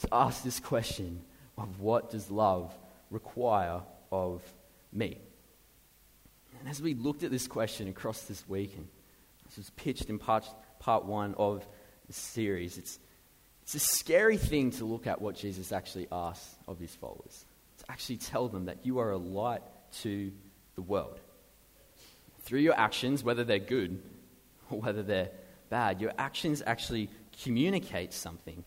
to 0.00 0.08
ask 0.12 0.42
this 0.42 0.60
question 0.60 1.22
of 1.56 1.80
what 1.80 2.10
does 2.10 2.30
love 2.30 2.74
require 3.10 3.80
of 4.12 4.42
me? 4.92 5.18
And 6.58 6.68
as 6.68 6.82
we 6.82 6.94
looked 6.94 7.22
at 7.22 7.30
this 7.30 7.46
question 7.46 7.88
across 7.88 8.22
this 8.22 8.46
week, 8.48 8.74
and 8.76 8.86
this 9.46 9.56
was 9.56 9.70
pitched 9.70 10.10
in 10.10 10.18
part, 10.18 10.46
part 10.78 11.04
one 11.06 11.34
of 11.34 11.66
the 12.06 12.12
series, 12.12 12.76
it's, 12.76 12.98
it's 13.62 13.74
a 13.74 13.78
scary 13.78 14.36
thing 14.36 14.70
to 14.72 14.84
look 14.84 15.06
at 15.06 15.20
what 15.20 15.36
Jesus 15.36 15.72
actually 15.72 16.06
asks 16.12 16.54
of 16.68 16.78
his 16.78 16.94
followers 16.94 17.46
actually 17.90 18.18
tell 18.18 18.48
them 18.48 18.66
that 18.66 18.86
you 18.86 19.00
are 19.00 19.10
a 19.10 19.18
light 19.18 19.62
to 20.02 20.32
the 20.76 20.82
world. 20.82 21.18
Through 22.42 22.60
your 22.60 22.78
actions, 22.78 23.24
whether 23.24 23.44
they're 23.44 23.58
good 23.58 24.00
or 24.70 24.80
whether 24.80 25.02
they're 25.02 25.30
bad, 25.68 26.00
your 26.00 26.12
actions 26.16 26.62
actually 26.64 27.10
communicate 27.42 28.12
something 28.12 28.64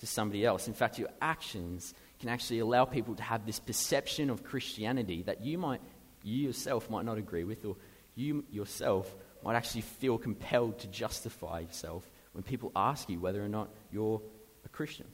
to 0.00 0.06
somebody 0.06 0.44
else. 0.44 0.66
In 0.66 0.74
fact, 0.74 0.98
your 0.98 1.08
actions 1.22 1.94
can 2.18 2.28
actually 2.28 2.58
allow 2.58 2.84
people 2.84 3.14
to 3.14 3.22
have 3.22 3.46
this 3.46 3.60
perception 3.60 4.28
of 4.28 4.42
Christianity 4.42 5.22
that 5.22 5.42
you 5.42 5.56
might 5.58 5.80
you 6.22 6.46
yourself 6.46 6.88
might 6.88 7.04
not 7.04 7.18
agree 7.18 7.44
with 7.44 7.66
or 7.66 7.76
you 8.14 8.44
yourself 8.50 9.14
might 9.44 9.56
actually 9.56 9.82
feel 9.82 10.16
compelled 10.16 10.78
to 10.78 10.86
justify 10.86 11.60
yourself 11.60 12.10
when 12.32 12.42
people 12.42 12.72
ask 12.74 13.10
you 13.10 13.20
whether 13.20 13.44
or 13.44 13.48
not 13.48 13.68
you're 13.92 14.22
a 14.64 14.68
Christian. 14.70 15.06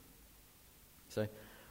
So 1.08 1.26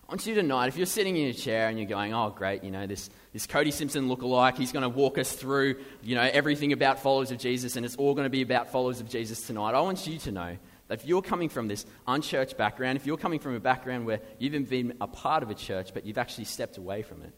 I 0.09 0.11
want 0.13 0.25
you 0.25 0.33
tonight, 0.33 0.69
if 0.69 0.75
you're 0.75 0.87
sitting 0.87 1.17
in 1.17 1.27
a 1.27 1.33
chair 1.33 1.69
and 1.69 1.77
you're 1.77 1.87
going, 1.87 2.15
oh, 2.15 2.31
great, 2.31 2.63
you 2.63 2.71
know, 2.71 2.87
this, 2.87 3.11
this 3.31 3.45
Cody 3.45 3.69
Simpson 3.69 4.09
lookalike, 4.09 4.57
he's 4.57 4.71
going 4.71 4.81
to 4.81 4.89
walk 4.89 5.19
us 5.19 5.31
through, 5.31 5.75
you 6.01 6.15
know, 6.15 6.27
everything 6.33 6.73
about 6.73 7.03
followers 7.03 7.29
of 7.29 7.37
Jesus, 7.37 7.75
and 7.75 7.85
it's 7.85 7.95
all 7.95 8.15
going 8.15 8.25
to 8.25 8.31
be 8.31 8.41
about 8.41 8.71
followers 8.71 9.01
of 9.01 9.07
Jesus 9.07 9.45
tonight. 9.45 9.75
I 9.75 9.81
want 9.81 10.07
you 10.07 10.17
to 10.17 10.31
know 10.31 10.57
that 10.87 10.99
if 10.99 11.05
you're 11.05 11.21
coming 11.21 11.47
from 11.47 11.67
this 11.67 11.85
unchurched 12.07 12.57
background, 12.57 12.97
if 12.97 13.05
you're 13.05 13.17
coming 13.17 13.39
from 13.39 13.53
a 13.53 13.59
background 13.59 14.07
where 14.07 14.19
you've 14.39 14.67
been 14.67 14.97
a 14.99 15.05
part 15.05 15.43
of 15.43 15.51
a 15.51 15.53
church, 15.53 15.93
but 15.93 16.07
you've 16.07 16.17
actually 16.17 16.45
stepped 16.45 16.77
away 16.77 17.03
from 17.03 17.21
it, 17.21 17.31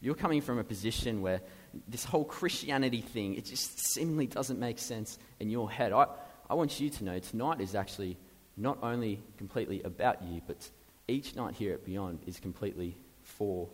you're 0.00 0.14
coming 0.14 0.42
from 0.42 0.60
a 0.60 0.64
position 0.64 1.22
where 1.22 1.40
this 1.88 2.04
whole 2.04 2.24
Christianity 2.24 3.00
thing, 3.00 3.34
it 3.34 3.46
just 3.46 3.94
seemingly 3.94 4.28
doesn't 4.28 4.60
make 4.60 4.78
sense 4.78 5.18
in 5.40 5.50
your 5.50 5.68
head. 5.68 5.92
I, 5.92 6.06
I 6.48 6.54
want 6.54 6.78
you 6.78 6.88
to 6.88 7.02
know 7.04 7.18
tonight 7.18 7.60
is 7.60 7.74
actually 7.74 8.16
not 8.56 8.78
only 8.80 9.20
completely 9.38 9.82
about 9.82 10.22
you, 10.22 10.40
but 10.46 10.70
each 11.12 11.36
night 11.36 11.54
here 11.54 11.74
at 11.74 11.84
Beyond 11.84 12.20
is 12.26 12.40
completely 12.40 12.96
for 13.22 13.68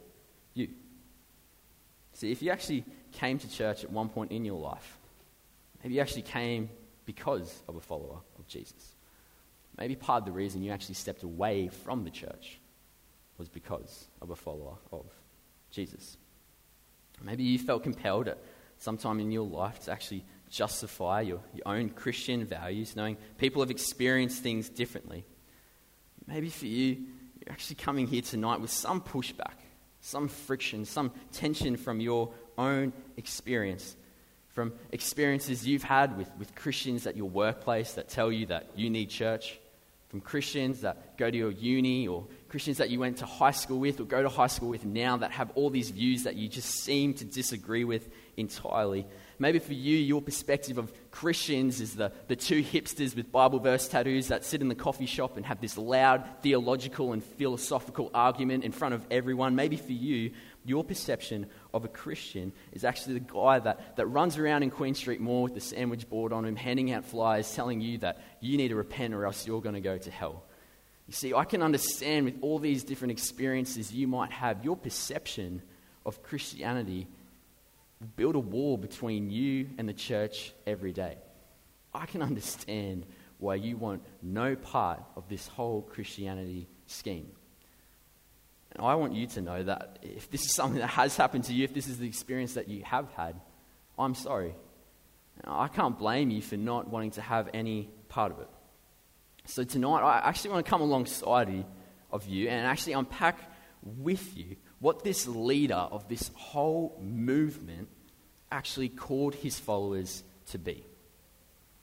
you. 0.54 0.68
See, 2.12 2.32
if 2.32 2.42
you 2.42 2.50
actually 2.50 2.84
came 3.12 3.38
to 3.38 3.50
church 3.50 3.84
at 3.84 3.90
one 3.90 4.08
point 4.08 4.32
in 4.32 4.44
your 4.44 4.58
life, 4.58 4.98
maybe 5.82 5.94
you 5.94 6.00
actually 6.00 6.22
came 6.22 6.68
because 7.06 7.62
of 7.68 7.76
a 7.76 7.80
follower 7.80 8.18
of 8.38 8.46
Jesus. 8.48 8.94
Maybe 9.78 9.94
part 9.94 10.22
of 10.22 10.26
the 10.26 10.32
reason 10.32 10.62
you 10.62 10.72
actually 10.72 10.96
stepped 10.96 11.22
away 11.22 11.68
from 11.68 12.02
the 12.04 12.10
church 12.10 12.58
was 13.38 13.48
because 13.48 14.06
of 14.20 14.30
a 14.30 14.36
follower 14.36 14.74
of 14.90 15.06
Jesus. 15.70 16.16
Maybe 17.22 17.44
you 17.44 17.58
felt 17.58 17.84
compelled 17.84 18.28
at 18.28 18.38
some 18.78 18.98
time 18.98 19.20
in 19.20 19.30
your 19.30 19.46
life 19.46 19.84
to 19.84 19.92
actually 19.92 20.24
justify 20.50 21.20
your, 21.20 21.40
your 21.54 21.66
own 21.66 21.90
Christian 21.90 22.44
values, 22.44 22.96
knowing 22.96 23.16
people 23.36 23.62
have 23.62 23.70
experienced 23.70 24.42
things 24.42 24.68
differently. 24.68 25.24
Maybe 26.26 26.50
for 26.50 26.66
you, 26.66 27.06
you're 27.40 27.52
actually 27.52 27.76
coming 27.76 28.06
here 28.06 28.22
tonight 28.22 28.60
with 28.60 28.70
some 28.70 29.00
pushback, 29.00 29.54
some 30.00 30.28
friction, 30.28 30.84
some 30.84 31.12
tension 31.32 31.76
from 31.76 32.00
your 32.00 32.32
own 32.56 32.92
experience, 33.16 33.96
from 34.52 34.72
experiences 34.92 35.66
you've 35.66 35.82
had 35.82 36.16
with, 36.16 36.30
with 36.38 36.54
Christians 36.54 37.06
at 37.06 37.16
your 37.16 37.28
workplace 37.28 37.92
that 37.92 38.08
tell 38.08 38.32
you 38.32 38.46
that 38.46 38.70
you 38.74 38.90
need 38.90 39.10
church, 39.10 39.58
from 40.08 40.20
Christians 40.20 40.80
that 40.80 41.18
go 41.18 41.30
to 41.30 41.36
your 41.36 41.50
uni 41.50 42.08
or 42.08 42.26
Christians 42.48 42.78
that 42.78 42.88
you 42.88 42.98
went 42.98 43.18
to 43.18 43.26
high 43.26 43.50
school 43.50 43.78
with 43.78 44.00
or 44.00 44.04
go 44.04 44.22
to 44.22 44.28
high 44.28 44.46
school 44.46 44.70
with 44.70 44.84
now 44.84 45.18
that 45.18 45.32
have 45.32 45.50
all 45.54 45.68
these 45.68 45.90
views 45.90 46.24
that 46.24 46.34
you 46.34 46.48
just 46.48 46.70
seem 46.82 47.12
to 47.14 47.24
disagree 47.24 47.84
with 47.84 48.08
entirely. 48.36 49.06
Maybe 49.40 49.60
for 49.60 49.72
you, 49.72 49.96
your 49.96 50.20
perspective 50.20 50.78
of 50.78 50.92
Christians 51.12 51.80
is 51.80 51.94
the, 51.94 52.10
the 52.26 52.34
two 52.34 52.62
hipsters 52.62 53.14
with 53.14 53.30
Bible 53.30 53.60
verse 53.60 53.86
tattoos 53.86 54.28
that 54.28 54.44
sit 54.44 54.60
in 54.60 54.68
the 54.68 54.74
coffee 54.74 55.06
shop 55.06 55.36
and 55.36 55.46
have 55.46 55.60
this 55.60 55.78
loud 55.78 56.28
theological 56.42 57.12
and 57.12 57.22
philosophical 57.22 58.10
argument 58.12 58.64
in 58.64 58.72
front 58.72 58.94
of 58.94 59.06
everyone. 59.12 59.54
Maybe 59.54 59.76
for 59.76 59.92
you, 59.92 60.32
your 60.64 60.82
perception 60.82 61.46
of 61.72 61.84
a 61.84 61.88
Christian 61.88 62.52
is 62.72 62.84
actually 62.84 63.14
the 63.14 63.32
guy 63.32 63.60
that, 63.60 63.96
that 63.96 64.06
runs 64.06 64.38
around 64.38 64.64
in 64.64 64.70
Queen 64.70 64.94
Street 64.94 65.20
Mall 65.20 65.44
with 65.44 65.54
the 65.54 65.60
sandwich 65.60 66.08
board 66.08 66.32
on 66.32 66.44
him, 66.44 66.56
handing 66.56 66.90
out 66.90 67.04
flyers, 67.04 67.54
telling 67.54 67.80
you 67.80 67.98
that 67.98 68.20
you 68.40 68.56
need 68.56 68.68
to 68.68 68.76
repent 68.76 69.14
or 69.14 69.24
else 69.24 69.46
you're 69.46 69.62
going 69.62 69.76
to 69.76 69.80
go 69.80 69.98
to 69.98 70.10
hell. 70.10 70.42
You 71.06 71.14
see, 71.14 71.32
I 71.32 71.44
can 71.44 71.62
understand 71.62 72.24
with 72.24 72.38
all 72.42 72.58
these 72.58 72.82
different 72.82 73.12
experiences 73.12 73.92
you 73.92 74.08
might 74.08 74.32
have, 74.32 74.64
your 74.64 74.76
perception 74.76 75.62
of 76.04 76.22
Christianity 76.24 77.06
build 78.16 78.34
a 78.34 78.40
wall 78.40 78.76
between 78.76 79.30
you 79.30 79.70
and 79.78 79.88
the 79.88 79.92
church 79.92 80.52
every 80.66 80.92
day. 80.92 81.16
I 81.92 82.06
can 82.06 82.22
understand 82.22 83.06
why 83.38 83.56
you 83.56 83.76
want 83.76 84.02
no 84.22 84.56
part 84.56 85.02
of 85.16 85.28
this 85.28 85.46
whole 85.48 85.82
Christianity 85.82 86.68
scheme. 86.86 87.30
And 88.72 88.84
I 88.84 88.94
want 88.96 89.14
you 89.14 89.26
to 89.28 89.40
know 89.40 89.62
that 89.62 89.98
if 90.02 90.30
this 90.30 90.44
is 90.44 90.54
something 90.54 90.80
that 90.80 90.88
has 90.88 91.16
happened 91.16 91.44
to 91.44 91.54
you, 91.54 91.64
if 91.64 91.74
this 91.74 91.88
is 91.88 91.98
the 91.98 92.06
experience 92.06 92.54
that 92.54 92.68
you 92.68 92.82
have 92.84 93.10
had, 93.12 93.40
I'm 93.98 94.14
sorry. 94.14 94.54
I 95.44 95.68
can't 95.68 95.98
blame 95.98 96.30
you 96.30 96.42
for 96.42 96.56
not 96.56 96.88
wanting 96.88 97.12
to 97.12 97.22
have 97.22 97.48
any 97.54 97.88
part 98.08 98.32
of 98.32 98.40
it. 98.40 98.48
So 99.46 99.64
tonight, 99.64 100.02
I 100.02 100.28
actually 100.28 100.50
want 100.50 100.66
to 100.66 100.70
come 100.70 100.82
alongside 100.82 101.64
of 102.10 102.26
you 102.26 102.48
and 102.48 102.66
actually 102.66 102.92
unpack 102.94 103.38
with 103.82 104.36
you 104.36 104.56
what 104.80 105.02
this 105.04 105.26
leader 105.26 105.74
of 105.74 106.08
this 106.08 106.30
whole 106.34 106.98
movement 107.02 107.88
actually 108.50 108.88
called 108.88 109.34
his 109.34 109.58
followers 109.58 110.22
to 110.50 110.58
be. 110.58 110.84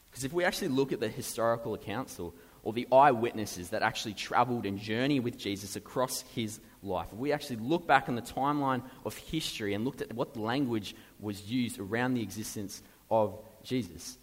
Because 0.09 0.23
if 0.23 0.33
we 0.33 0.45
actually 0.45 0.69
look 0.69 0.93
at 0.93 0.99
the 0.99 1.09
historical 1.09 1.73
accounts 1.73 2.19
or, 2.19 2.31
or 2.63 2.71
the 2.71 2.87
eyewitnesses 2.91 3.71
that 3.71 3.83
actually 3.83 4.13
traveled 4.13 4.65
and 4.65 4.79
journeyed 4.79 5.23
with 5.23 5.37
Jesus 5.37 5.75
across 5.75 6.21
his 6.33 6.59
life, 6.81 7.07
if 7.11 7.17
we 7.17 7.33
actually 7.33 7.57
look 7.57 7.85
back 7.85 8.07
on 8.07 8.15
the 8.15 8.21
timeline 8.21 8.81
of 9.05 9.17
history 9.17 9.73
and 9.73 9.83
looked 9.83 10.01
at 10.01 10.13
what 10.13 10.37
language 10.37 10.95
was 11.19 11.43
used 11.43 11.79
around 11.79 12.13
the 12.13 12.21
existence 12.21 12.81
of 13.11 13.37
Jesus, 13.63 14.17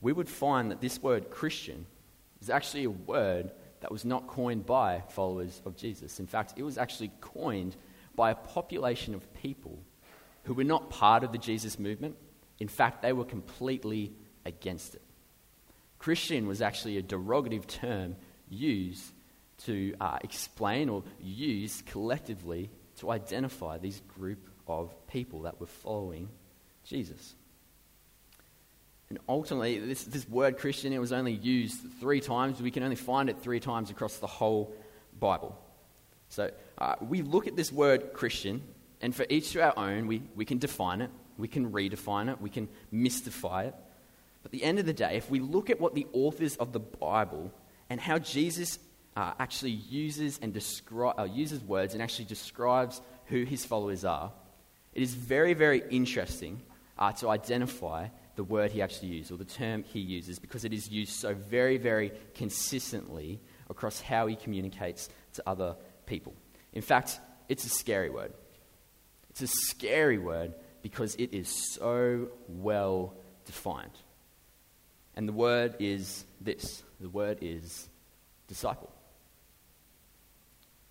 we 0.00 0.12
would 0.12 0.28
find 0.28 0.70
that 0.72 0.80
this 0.80 1.00
word 1.00 1.30
Christian 1.30 1.86
is 2.42 2.50
actually 2.50 2.84
a 2.84 2.90
word 2.90 3.52
that 3.80 3.92
was 3.92 4.04
not 4.04 4.26
coined 4.26 4.66
by 4.66 5.02
followers 5.10 5.62
of 5.64 5.76
Jesus. 5.76 6.18
In 6.20 6.26
fact, 6.26 6.54
it 6.56 6.62
was 6.62 6.76
actually 6.76 7.12
coined 7.20 7.76
by 8.20 8.32
a 8.32 8.34
population 8.34 9.14
of 9.14 9.32
people 9.32 9.78
who 10.44 10.52
were 10.52 10.62
not 10.74 10.90
part 10.90 11.24
of 11.24 11.32
the 11.32 11.38
Jesus 11.38 11.78
movement. 11.78 12.16
In 12.58 12.68
fact, 12.68 13.00
they 13.00 13.14
were 13.14 13.24
completely 13.24 14.12
against 14.44 14.94
it. 14.94 15.00
Christian 15.98 16.46
was 16.46 16.60
actually 16.60 16.98
a 16.98 17.02
derogative 17.02 17.66
term 17.66 18.16
used 18.50 19.10
to 19.64 19.94
uh, 20.02 20.18
explain 20.22 20.90
or 20.90 21.02
used 21.18 21.86
collectively 21.86 22.68
to 22.98 23.10
identify 23.10 23.78
these 23.78 24.02
group 24.18 24.46
of 24.66 24.92
people 25.06 25.40
that 25.42 25.58
were 25.58 25.66
following 25.66 26.28
Jesus. 26.84 27.34
And 29.08 29.18
ultimately, 29.30 29.78
this, 29.78 30.04
this 30.04 30.28
word 30.28 30.58
Christian, 30.58 30.92
it 30.92 30.98
was 30.98 31.12
only 31.12 31.32
used 31.32 31.78
three 32.00 32.20
times. 32.20 32.60
We 32.60 32.70
can 32.70 32.82
only 32.82 32.96
find 32.96 33.30
it 33.30 33.38
three 33.38 33.60
times 33.60 33.90
across 33.90 34.18
the 34.18 34.26
whole 34.26 34.74
Bible. 35.18 35.58
So 36.30 36.50
uh, 36.78 36.94
we 37.00 37.22
look 37.22 37.48
at 37.48 37.56
this 37.56 37.72
word 37.72 38.12
Christian, 38.12 38.62
and 39.02 39.14
for 39.14 39.26
each 39.28 39.50
to 39.52 39.62
our 39.62 39.76
own, 39.76 40.06
we, 40.06 40.22
we 40.36 40.44
can 40.44 40.58
define 40.58 41.02
it, 41.02 41.10
we 41.36 41.48
can 41.48 41.72
redefine 41.72 42.30
it, 42.30 42.40
we 42.40 42.50
can 42.50 42.68
mystify 42.92 43.64
it. 43.64 43.74
But 44.42 44.48
at 44.48 44.52
the 44.52 44.62
end 44.62 44.78
of 44.78 44.86
the 44.86 44.92
day, 44.92 45.16
if 45.16 45.28
we 45.28 45.40
look 45.40 45.70
at 45.70 45.80
what 45.80 45.94
the 45.94 46.06
authors 46.12 46.56
of 46.56 46.72
the 46.72 46.78
Bible 46.78 47.52
and 47.90 48.00
how 48.00 48.18
Jesus 48.18 48.78
uh, 49.16 49.32
actually 49.40 49.72
uses 49.72 50.38
and 50.40 50.54
descri- 50.54 51.18
uh, 51.18 51.24
uses 51.24 51.60
words 51.62 51.94
and 51.94 52.02
actually 52.02 52.26
describes 52.26 53.00
who 53.26 53.42
his 53.42 53.64
followers 53.64 54.04
are, 54.04 54.32
it 54.94 55.02
is 55.02 55.14
very, 55.14 55.54
very 55.54 55.82
interesting 55.90 56.62
uh, 56.96 57.10
to 57.12 57.28
identify 57.28 58.06
the 58.36 58.44
word 58.44 58.70
he 58.70 58.82
actually 58.82 59.08
used 59.08 59.32
or 59.32 59.36
the 59.36 59.44
term 59.44 59.82
he 59.82 59.98
uses 59.98 60.38
because 60.38 60.64
it 60.64 60.72
is 60.72 60.88
used 60.88 61.12
so 61.12 61.34
very, 61.34 61.76
very 61.76 62.12
consistently 62.34 63.40
across 63.68 64.00
how 64.00 64.28
he 64.28 64.36
communicates 64.36 65.08
to 65.32 65.42
other 65.46 65.76
people. 66.10 66.34
In 66.74 66.82
fact, 66.82 67.18
it's 67.48 67.64
a 67.64 67.70
scary 67.70 68.10
word. 68.10 68.32
It's 69.30 69.42
a 69.42 69.46
scary 69.46 70.18
word 70.18 70.52
because 70.82 71.14
it 71.14 71.32
is 71.32 71.48
so 71.48 72.28
well 72.48 73.14
defined. 73.46 73.96
And 75.14 75.28
the 75.28 75.32
word 75.32 75.76
is 75.78 76.24
this 76.40 76.82
the 77.00 77.08
word 77.08 77.38
is 77.40 77.88
disciple. 78.48 78.90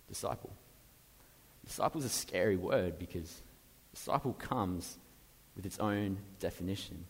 Disciple. 0.08 0.50
Disciple 1.64 2.00
is 2.00 2.06
a 2.06 2.08
scary 2.24 2.56
word 2.56 2.98
because 2.98 3.42
disciple 3.94 4.32
comes 4.32 4.98
with 5.54 5.66
its 5.66 5.78
own 5.78 6.18
definition. 6.40 7.04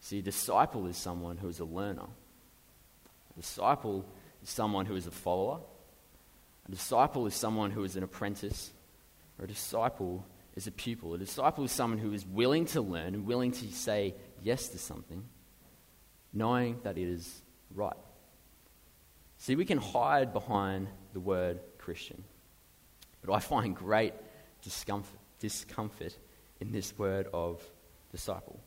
See, 0.00 0.18
a 0.18 0.22
disciple 0.22 0.86
is 0.86 0.96
someone 0.96 1.36
who 1.36 1.48
is 1.48 1.60
a 1.60 1.64
learner. 1.64 2.08
A 3.36 3.40
disciple 3.40 4.04
is 4.42 4.50
someone 4.50 4.86
who 4.86 4.96
is 4.96 5.06
a 5.06 5.12
follower. 5.12 5.60
A 6.68 6.70
disciple 6.70 7.26
is 7.26 7.34
someone 7.34 7.70
who 7.70 7.84
is 7.84 7.96
an 7.96 8.02
apprentice. 8.02 8.72
Or 9.38 9.44
a 9.44 9.48
disciple 9.48 10.24
is 10.54 10.66
a 10.66 10.70
pupil. 10.70 11.14
A 11.14 11.18
disciple 11.18 11.64
is 11.64 11.72
someone 11.72 11.98
who 11.98 12.12
is 12.12 12.26
willing 12.26 12.66
to 12.66 12.80
learn 12.80 13.14
and 13.14 13.26
willing 13.26 13.52
to 13.52 13.72
say 13.72 14.14
yes 14.42 14.68
to 14.68 14.78
something, 14.78 15.24
knowing 16.32 16.78
that 16.82 16.98
it 16.98 17.08
is 17.08 17.42
right. 17.74 17.96
See, 19.38 19.56
we 19.56 19.64
can 19.64 19.78
hide 19.78 20.32
behind 20.32 20.88
the 21.12 21.20
word 21.20 21.60
Christian. 21.78 22.22
But 23.24 23.34
I 23.34 23.40
find 23.40 23.74
great 23.74 24.14
discomfort, 24.62 25.18
discomfort 25.40 26.16
in 26.60 26.70
this 26.70 26.96
word 26.96 27.26
of 27.32 27.60
disciple. 28.12 28.60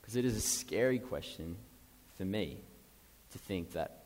Because 0.00 0.16
it 0.16 0.24
is 0.24 0.36
a 0.36 0.40
scary 0.40 0.98
question 0.98 1.56
for 2.16 2.24
me 2.24 2.58
to 3.32 3.38
think 3.38 3.72
that, 3.72 3.97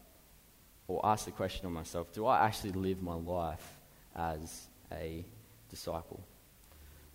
or 0.93 1.07
ask 1.07 1.25
the 1.25 1.31
question 1.31 1.67
of 1.67 1.73
myself 1.73 2.13
do 2.13 2.27
I 2.27 2.45
actually 2.45 2.73
live 2.73 3.03
my 3.03 3.15
life 3.15 3.81
as 4.15 4.69
a 4.93 5.25
disciple? 5.71 6.23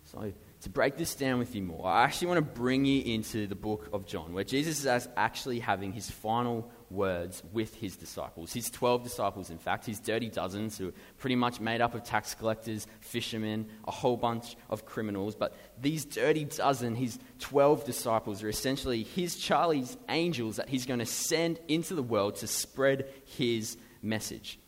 So, 0.04 0.32
to 0.62 0.70
break 0.70 0.96
this 0.96 1.14
down 1.14 1.38
with 1.38 1.54
you 1.54 1.62
more, 1.62 1.86
I 1.86 2.04
actually 2.04 2.28
want 2.28 2.38
to 2.38 2.60
bring 2.60 2.84
you 2.84 3.14
into 3.14 3.46
the 3.46 3.54
book 3.54 3.90
of 3.92 4.06
John, 4.06 4.32
where 4.32 4.44
Jesus 4.44 4.84
is 4.84 5.08
actually 5.16 5.60
having 5.60 5.92
his 5.92 6.10
final 6.10 6.70
words 6.90 7.42
with 7.52 7.74
his 7.74 7.96
disciples. 7.96 8.52
His 8.52 8.70
12 8.70 9.02
disciples, 9.02 9.50
in 9.50 9.58
fact, 9.58 9.86
his 9.86 10.00
dirty 10.00 10.28
dozens, 10.28 10.78
who 10.78 10.88
are 10.88 10.94
pretty 11.18 11.36
much 11.36 11.60
made 11.60 11.80
up 11.80 11.94
of 11.94 12.04
tax 12.04 12.34
collectors, 12.34 12.86
fishermen, 13.00 13.68
a 13.86 13.90
whole 13.90 14.16
bunch 14.16 14.56
of 14.70 14.84
criminals. 14.84 15.34
But 15.34 15.54
these 15.80 16.04
dirty 16.04 16.44
dozen, 16.44 16.94
his 16.94 17.18
12 17.40 17.84
disciples, 17.84 18.42
are 18.42 18.48
essentially 18.48 19.02
his 19.02 19.36
Charlie's 19.36 19.96
angels 20.08 20.56
that 20.56 20.68
he's 20.68 20.86
going 20.86 21.00
to 21.00 21.06
send 21.06 21.60
into 21.68 21.94
the 21.94 22.02
world 22.02 22.36
to 22.36 22.46
spread 22.46 23.08
his 23.24 23.76
message. 24.02 24.58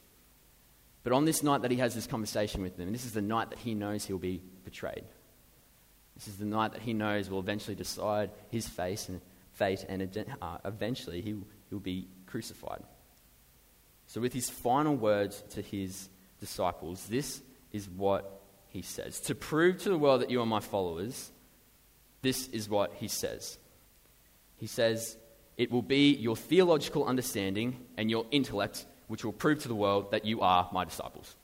But 1.03 1.13
on 1.13 1.25
this 1.25 1.43
night 1.43 1.63
that 1.63 1.71
he 1.71 1.79
has 1.79 1.95
this 1.95 2.07
conversation 2.07 2.63
with 2.63 2.77
them, 2.77 2.93
this 2.93 3.05
is 3.05 3.13
the 3.13 3.23
night 3.23 3.51
that 3.51 3.59
he 3.59 3.75
knows 3.75 4.05
he'll 4.05 4.19
be 4.19 4.43
betrayed. 4.65 5.05
This 6.15 6.29
is 6.29 6.37
the 6.37 6.45
night 6.45 6.73
that 6.73 6.83
he 6.83 6.93
knows 6.93 7.31
will 7.31 7.39
eventually 7.39 7.75
decide 7.75 8.31
his 8.51 8.69
face 8.69 9.09
and 9.09 9.23
fate, 9.53 9.85
and 9.89 10.03
uh, 10.43 10.59
eventually 10.65 11.23
he 11.23 11.37
will 11.71 11.81
be 11.81 12.09
crucified. 12.27 12.83
So, 14.07 14.21
with 14.21 14.33
his 14.33 14.51
final 14.51 14.97
words 14.97 15.43
to 15.51 15.63
his 15.63 16.09
disciples, 16.41 17.07
this 17.07 17.41
is 17.73 17.89
what 17.89 18.43
he 18.69 18.83
says. 18.83 19.21
To 19.21 19.35
prove 19.35 19.79
to 19.83 19.89
the 19.89 19.99
world 19.99 20.23
that 20.23 20.31
you 20.31 20.41
are 20.41 20.47
my 20.47 20.61
followers, 20.61 21.31
this 22.23 22.49
is 22.49 22.69
what 22.69 22.95
he 22.95 23.09
says. 23.09 23.59
He 24.57 24.67
says, 24.67 25.17
It 25.57 25.71
will 25.71 25.83
be 25.83 26.15
your 26.15 26.37
theological 26.37 27.05
understanding 27.05 27.77
and 27.97 28.11
your 28.11 28.27
intellect 28.31 28.85
which 29.09 29.25
will 29.25 29.33
prove 29.33 29.61
to 29.61 29.69
the 29.69 29.75
world 29.75 30.13
that 30.13 30.25
you 30.25 30.41
are 30.41 30.69
my 30.73 30.85
disciples. 30.85 31.35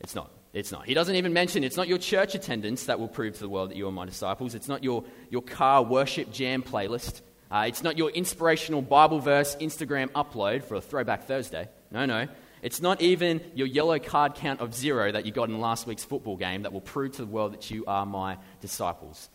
It's 0.00 0.14
not. 0.14 0.30
It's 0.52 0.70
not. 0.70 0.86
He 0.86 0.94
doesn't 0.94 1.14
even 1.14 1.32
mention 1.32 1.64
it's 1.64 1.76
not 1.76 1.88
your 1.88 1.98
church 1.98 2.34
attendance 2.34 2.86
that 2.86 2.98
will 2.98 3.08
prove 3.08 3.34
to 3.34 3.40
the 3.40 3.48
world 3.48 3.70
that 3.70 3.76
you 3.76 3.88
are 3.88 3.92
my 3.92 4.04
disciples. 4.04 4.54
It's 4.54 4.68
not 4.68 4.84
your, 4.84 5.04
your 5.30 5.42
car 5.42 5.82
worship 5.82 6.32
jam 6.32 6.62
playlist. 6.62 7.22
Uh, 7.50 7.64
it's 7.68 7.82
not 7.82 7.98
your 7.98 8.10
inspirational 8.10 8.82
Bible 8.82 9.20
verse 9.20 9.56
Instagram 9.56 10.10
upload 10.12 10.64
for 10.64 10.74
a 10.76 10.80
Throwback 10.80 11.26
Thursday. 11.26 11.68
No, 11.90 12.06
no. 12.06 12.28
It's 12.62 12.80
not 12.80 13.02
even 13.02 13.42
your 13.54 13.66
yellow 13.66 13.98
card 13.98 14.34
count 14.34 14.60
of 14.60 14.74
zero 14.74 15.12
that 15.12 15.26
you 15.26 15.32
got 15.32 15.48
in 15.50 15.60
last 15.60 15.86
week's 15.86 16.04
football 16.04 16.36
game 16.36 16.62
that 16.62 16.72
will 16.72 16.80
prove 16.80 17.12
to 17.12 17.22
the 17.22 17.30
world 17.30 17.52
that 17.52 17.70
you 17.70 17.84
are 17.86 18.06
my 18.06 18.38
disciples. 18.60 19.28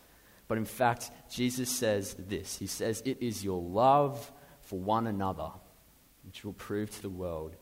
But 0.48 0.58
in 0.58 0.64
fact, 0.64 1.10
Jesus 1.30 1.70
says 1.70 2.14
this 2.18 2.58
He 2.58 2.66
says, 2.66 3.02
It 3.04 3.18
is 3.22 3.44
your 3.44 3.62
love 3.62 4.32
for 4.62 4.78
one 4.78 5.06
another 5.06 5.50
which 6.26 6.44
will 6.44 6.52
prove 6.52 6.90
to 6.90 7.02
the 7.02 7.08
world 7.08 7.56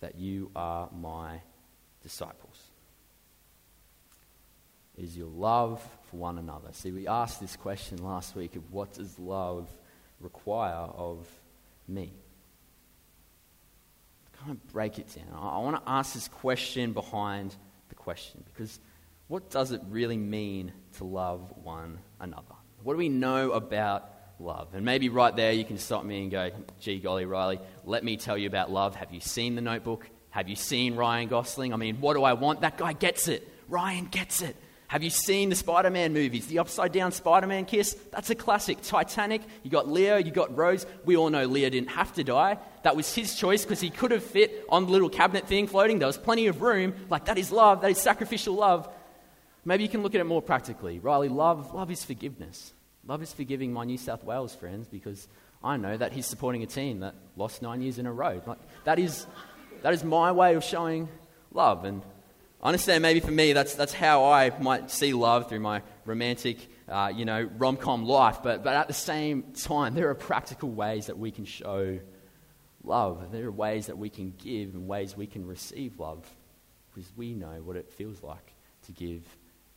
that 0.00 0.16
you 0.16 0.50
are 0.54 0.88
my 0.92 1.40
disciples 2.02 2.60
is 4.96 5.16
your 5.16 5.28
love 5.28 5.82
for 6.10 6.16
one 6.16 6.38
another. 6.38 6.68
See, 6.72 6.92
we 6.92 7.08
asked 7.08 7.40
this 7.40 7.56
question 7.56 7.98
last 7.98 8.36
week 8.36 8.56
of 8.56 8.72
what 8.72 8.94
does 8.94 9.18
love 9.18 9.68
require 10.24 10.88
of 10.96 11.28
me? 11.86 12.12
Kind 14.40 14.52
of 14.52 14.72
break 14.72 14.98
it 14.98 15.14
down. 15.14 15.38
I 15.38 15.58
want 15.58 15.76
to 15.76 15.90
ask 15.90 16.14
this 16.14 16.28
question 16.28 16.92
behind 16.92 17.54
the 17.88 17.94
question 17.94 18.42
because 18.52 18.80
what 19.28 19.50
does 19.50 19.70
it 19.72 19.80
really 19.88 20.16
mean 20.16 20.72
to 20.98 21.04
love 21.04 21.52
one 21.62 21.98
another? 22.20 22.54
What 22.82 22.94
do 22.94 22.98
we 22.98 23.08
know 23.08 23.52
about 23.52 24.10
love? 24.38 24.68
And 24.74 24.84
maybe 24.84 25.08
right 25.08 25.34
there 25.34 25.52
you 25.52 25.64
can 25.64 25.78
stop 25.78 26.04
me 26.04 26.22
and 26.22 26.30
go, 26.30 26.50
gee 26.80 26.98
golly, 26.98 27.24
Riley, 27.24 27.60
let 27.84 28.04
me 28.04 28.16
tell 28.16 28.36
you 28.36 28.46
about 28.46 28.70
love. 28.70 28.96
Have 28.96 29.12
you 29.12 29.20
seen 29.20 29.54
the 29.54 29.62
notebook? 29.62 30.08
Have 30.30 30.48
you 30.48 30.56
seen 30.56 30.96
Ryan 30.96 31.28
Gosling? 31.28 31.72
I 31.72 31.76
mean, 31.76 32.00
what 32.00 32.14
do 32.14 32.24
I 32.24 32.32
want? 32.32 32.62
That 32.62 32.76
guy 32.76 32.92
gets 32.92 33.28
it. 33.28 33.48
Ryan 33.68 34.06
gets 34.06 34.42
it. 34.42 34.56
Have 34.94 35.02
you 35.02 35.10
seen 35.10 35.48
the 35.48 35.56
Spider 35.56 35.90
Man 35.90 36.12
movies? 36.12 36.46
The 36.46 36.60
upside 36.60 36.92
down 36.92 37.10
Spider 37.10 37.48
Man 37.48 37.64
kiss? 37.64 37.94
That's 38.12 38.30
a 38.30 38.36
classic. 38.36 38.78
Titanic, 38.80 39.42
you 39.64 39.70
got 39.72 39.88
Leo, 39.88 40.18
you 40.18 40.30
got 40.30 40.56
Rose. 40.56 40.86
We 41.04 41.16
all 41.16 41.30
know 41.30 41.46
Leo 41.46 41.68
didn't 41.68 41.88
have 41.88 42.14
to 42.14 42.22
die. 42.22 42.58
That 42.84 42.94
was 42.94 43.12
his 43.12 43.34
choice 43.34 43.64
because 43.64 43.80
he 43.80 43.90
could 43.90 44.12
have 44.12 44.22
fit 44.22 44.64
on 44.68 44.84
the 44.84 44.92
little 44.92 45.08
cabinet 45.08 45.48
thing 45.48 45.66
floating. 45.66 45.98
There 45.98 46.06
was 46.06 46.16
plenty 46.16 46.46
of 46.46 46.62
room. 46.62 46.94
Like, 47.10 47.24
that 47.24 47.38
is 47.38 47.50
love. 47.50 47.80
That 47.80 47.90
is 47.90 47.98
sacrificial 47.98 48.54
love. 48.54 48.88
Maybe 49.64 49.82
you 49.82 49.88
can 49.88 50.04
look 50.04 50.14
at 50.14 50.20
it 50.20 50.26
more 50.26 50.40
practically. 50.40 51.00
Riley, 51.00 51.28
love, 51.28 51.74
love 51.74 51.90
is 51.90 52.04
forgiveness. 52.04 52.72
Love 53.04 53.20
is 53.20 53.32
forgiving 53.32 53.72
my 53.72 53.82
New 53.82 53.98
South 53.98 54.22
Wales 54.22 54.54
friends 54.54 54.86
because 54.86 55.26
I 55.64 55.76
know 55.76 55.96
that 55.96 56.12
he's 56.12 56.26
supporting 56.26 56.62
a 56.62 56.66
team 56.66 57.00
that 57.00 57.16
lost 57.36 57.62
nine 57.62 57.82
years 57.82 57.98
in 57.98 58.06
a 58.06 58.12
row. 58.12 58.40
Like, 58.46 58.58
that, 58.84 59.00
is, 59.00 59.26
that 59.82 59.92
is 59.92 60.04
my 60.04 60.30
way 60.30 60.54
of 60.54 60.62
showing 60.62 61.08
love. 61.52 61.84
And 61.84 62.00
I 62.64 62.68
understand 62.68 63.02
maybe 63.02 63.20
for 63.20 63.30
me 63.30 63.52
that's, 63.52 63.74
that's 63.74 63.92
how 63.92 64.24
I 64.24 64.50
might 64.58 64.90
see 64.90 65.12
love 65.12 65.50
through 65.50 65.60
my 65.60 65.82
romantic, 66.06 66.66
uh, 66.88 67.12
you 67.14 67.26
know, 67.26 67.42
rom 67.58 67.76
com 67.76 68.06
life. 68.06 68.38
But, 68.42 68.64
but 68.64 68.72
at 68.72 68.88
the 68.88 68.94
same 68.94 69.52
time, 69.52 69.94
there 69.94 70.08
are 70.08 70.14
practical 70.14 70.70
ways 70.70 71.08
that 71.08 71.18
we 71.18 71.30
can 71.30 71.44
show 71.44 72.00
love. 72.82 73.30
There 73.32 73.44
are 73.44 73.52
ways 73.52 73.88
that 73.88 73.98
we 73.98 74.08
can 74.08 74.32
give 74.38 74.74
and 74.74 74.88
ways 74.88 75.14
we 75.14 75.26
can 75.26 75.46
receive 75.46 76.00
love 76.00 76.26
because 76.94 77.12
we 77.14 77.34
know 77.34 77.60
what 77.62 77.76
it 77.76 77.92
feels 77.92 78.22
like 78.22 78.54
to 78.86 78.92
give 78.92 79.24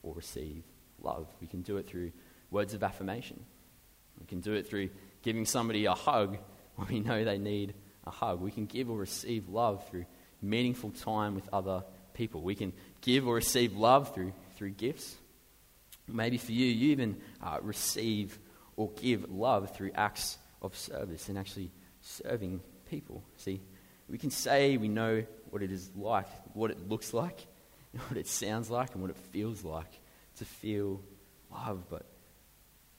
or 0.02 0.14
receive 0.14 0.64
love. 1.02 1.28
We 1.42 1.48
can 1.48 1.64
do 1.64 1.76
it 1.76 1.88
through 1.88 2.14
words 2.52 2.74
of 2.74 2.84
affirmation. 2.84 3.44
We 4.18 4.28
can 4.28 4.40
do 4.40 4.54
it 4.54 4.66
through 4.66 4.92
giving 5.24 5.46
somebody 5.46 5.88
a 5.88 5.94
hug 5.94 6.38
when 6.76 6.88
we 6.88 7.00
know 7.02 7.26
they 7.26 7.38
need 7.38 7.74
a 8.06 8.12
hug. 8.12 8.40
We 8.40 8.52
can 8.52 8.66
give 8.66 8.90
or 8.90 8.98
receive 8.98 9.50
love 9.50 9.86
through 9.90 10.06
meaningful 10.42 10.92
time 10.92 11.36
with 11.36 11.50
other 11.52 11.80
people. 11.80 11.94
We 12.20 12.56
can 12.56 12.74
give 13.02 13.28
or 13.28 13.36
receive 13.36 13.76
love 13.76 14.14
through, 14.14 14.34
through 14.56 14.72
gifts. 14.72 15.16
Maybe 16.08 16.38
for 16.38 16.52
you, 16.52 16.66
you 16.66 16.92
even 16.92 17.18
uh, 17.44 17.60
receive 17.62 18.40
or 18.76 18.90
give 18.92 19.30
love 19.30 19.76
through 19.76 19.92
acts 19.96 20.38
of 20.62 20.76
service 20.76 21.30
and 21.30 21.38
actually 21.38 21.72
serving 22.02 22.62
people. 22.90 23.24
See, 23.38 23.62
we 24.10 24.18
can 24.18 24.32
say 24.32 24.78
we 24.78 24.88
know 24.88 25.24
what 25.50 25.62
it 25.62 25.72
is 25.72 25.90
like, 25.96 26.28
what 26.54 26.72
it 26.72 26.90
looks 26.90 27.14
like, 27.14 27.46
what 28.08 28.18
it 28.18 28.28
sounds 28.28 28.70
like, 28.70 28.94
and 28.94 29.02
what 29.02 29.12
it 29.12 29.18
feels 29.32 29.64
like 29.64 30.00
to 30.38 30.46
feel 30.46 31.02
love. 31.52 31.84
But, 31.90 32.06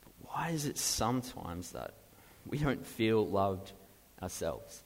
but 0.03 0.13
why 0.21 0.51
is 0.51 0.67
it 0.67 0.79
sometimes 0.79 1.73
that 1.73 1.95
we 2.47 2.59
don't 2.59 2.87
feel 2.87 3.27
loved 3.27 3.73
ourselves? 4.23 4.83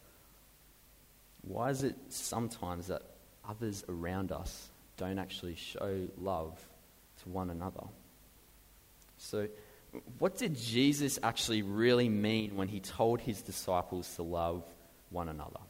Why 1.43 1.71
is 1.71 1.83
it 1.83 1.97
sometimes 2.09 2.87
that 2.87 3.03
others 3.49 3.85
around 3.89 4.33
us 4.33 4.71
don't 4.97 5.19
actually 5.19 5.57
show 5.57 6.09
love 6.19 6.59
to 7.23 7.29
one 7.29 7.51
another. 7.51 7.85
So, 9.19 9.49
what 10.19 10.39
did 10.39 10.57
Jesus 10.57 11.19
actually 11.23 11.63
really 11.63 12.09
mean 12.09 12.57
when 12.57 12.69
he 12.69 12.81
told 12.81 13.21
his 13.21 13.43
disciples 13.43 14.15
to 14.17 14.23
love 14.23 14.65
one 15.11 15.29
another? 15.29 15.61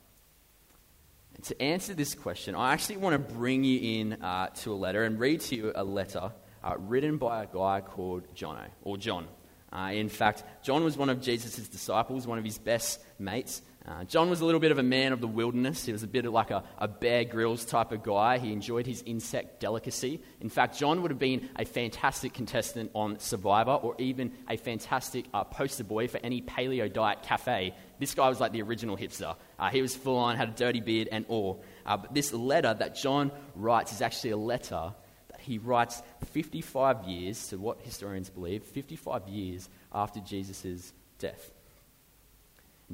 And 1.34 1.44
to 1.44 1.62
answer 1.62 1.94
this 1.94 2.14
question, 2.14 2.54
I 2.54 2.72
actually 2.72 2.98
want 2.98 3.14
to 3.14 3.34
bring 3.34 3.64
you 3.64 4.00
in 4.00 4.22
uh, 4.22 4.48
to 4.62 4.72
a 4.72 4.76
letter 4.76 5.04
and 5.04 5.18
read 5.18 5.40
to 5.42 5.56
you 5.56 5.72
a 5.74 5.84
letter 5.84 6.30
uh, 6.62 6.74
written 6.78 7.16
by 7.16 7.42
a 7.42 7.46
guy 7.46 7.80
called 7.80 8.22
Jono, 8.34 8.66
or 8.82 8.96
John. 8.96 9.26
Uh, 9.72 9.90
in 9.94 10.08
fact, 10.08 10.44
John 10.62 10.84
was 10.84 10.96
one 10.96 11.08
of 11.08 11.20
Jesus' 11.20 11.68
disciples, 11.68 12.26
one 12.26 12.38
of 12.38 12.44
his 12.44 12.58
best 12.58 13.00
mates. 13.18 13.62
Uh, 13.86 14.04
John 14.04 14.30
was 14.30 14.40
a 14.40 14.44
little 14.44 14.60
bit 14.60 14.70
of 14.70 14.78
a 14.78 14.82
man 14.82 15.12
of 15.12 15.20
the 15.20 15.26
wilderness. 15.26 15.84
He 15.84 15.92
was 15.92 16.04
a 16.04 16.06
bit 16.06 16.24
of 16.24 16.32
like 16.32 16.52
a, 16.52 16.62
a 16.78 16.86
Bear 16.86 17.24
Grylls 17.24 17.64
type 17.64 17.90
of 17.90 18.04
guy. 18.04 18.38
He 18.38 18.52
enjoyed 18.52 18.86
his 18.86 19.02
insect 19.04 19.58
delicacy. 19.58 20.20
In 20.40 20.48
fact, 20.48 20.78
John 20.78 21.02
would 21.02 21.10
have 21.10 21.18
been 21.18 21.48
a 21.56 21.64
fantastic 21.64 22.32
contestant 22.32 22.92
on 22.94 23.18
Survivor 23.18 23.72
or 23.72 23.96
even 23.98 24.32
a 24.48 24.56
fantastic 24.56 25.24
uh, 25.34 25.42
poster 25.42 25.82
boy 25.82 26.06
for 26.06 26.18
any 26.18 26.40
paleo 26.40 26.92
diet 26.92 27.22
cafe. 27.24 27.74
This 27.98 28.14
guy 28.14 28.28
was 28.28 28.38
like 28.38 28.52
the 28.52 28.62
original 28.62 28.96
hipster. 28.96 29.34
Uh, 29.58 29.70
he 29.70 29.82
was 29.82 29.96
full 29.96 30.16
on, 30.16 30.36
had 30.36 30.50
a 30.50 30.52
dirty 30.52 30.80
beard 30.80 31.08
and 31.10 31.24
all. 31.28 31.64
Uh, 31.84 31.96
but 31.96 32.14
this 32.14 32.32
letter 32.32 32.72
that 32.72 32.94
John 32.94 33.32
writes 33.56 33.92
is 33.92 34.00
actually 34.00 34.30
a 34.30 34.36
letter 34.36 34.94
that 35.28 35.40
he 35.40 35.58
writes 35.58 36.02
55 36.26 37.04
years, 37.08 37.48
to 37.48 37.58
what 37.58 37.80
historians 37.80 38.30
believe, 38.30 38.62
55 38.62 39.26
years 39.26 39.68
after 39.92 40.20
Jesus' 40.20 40.92
death. 41.18 41.50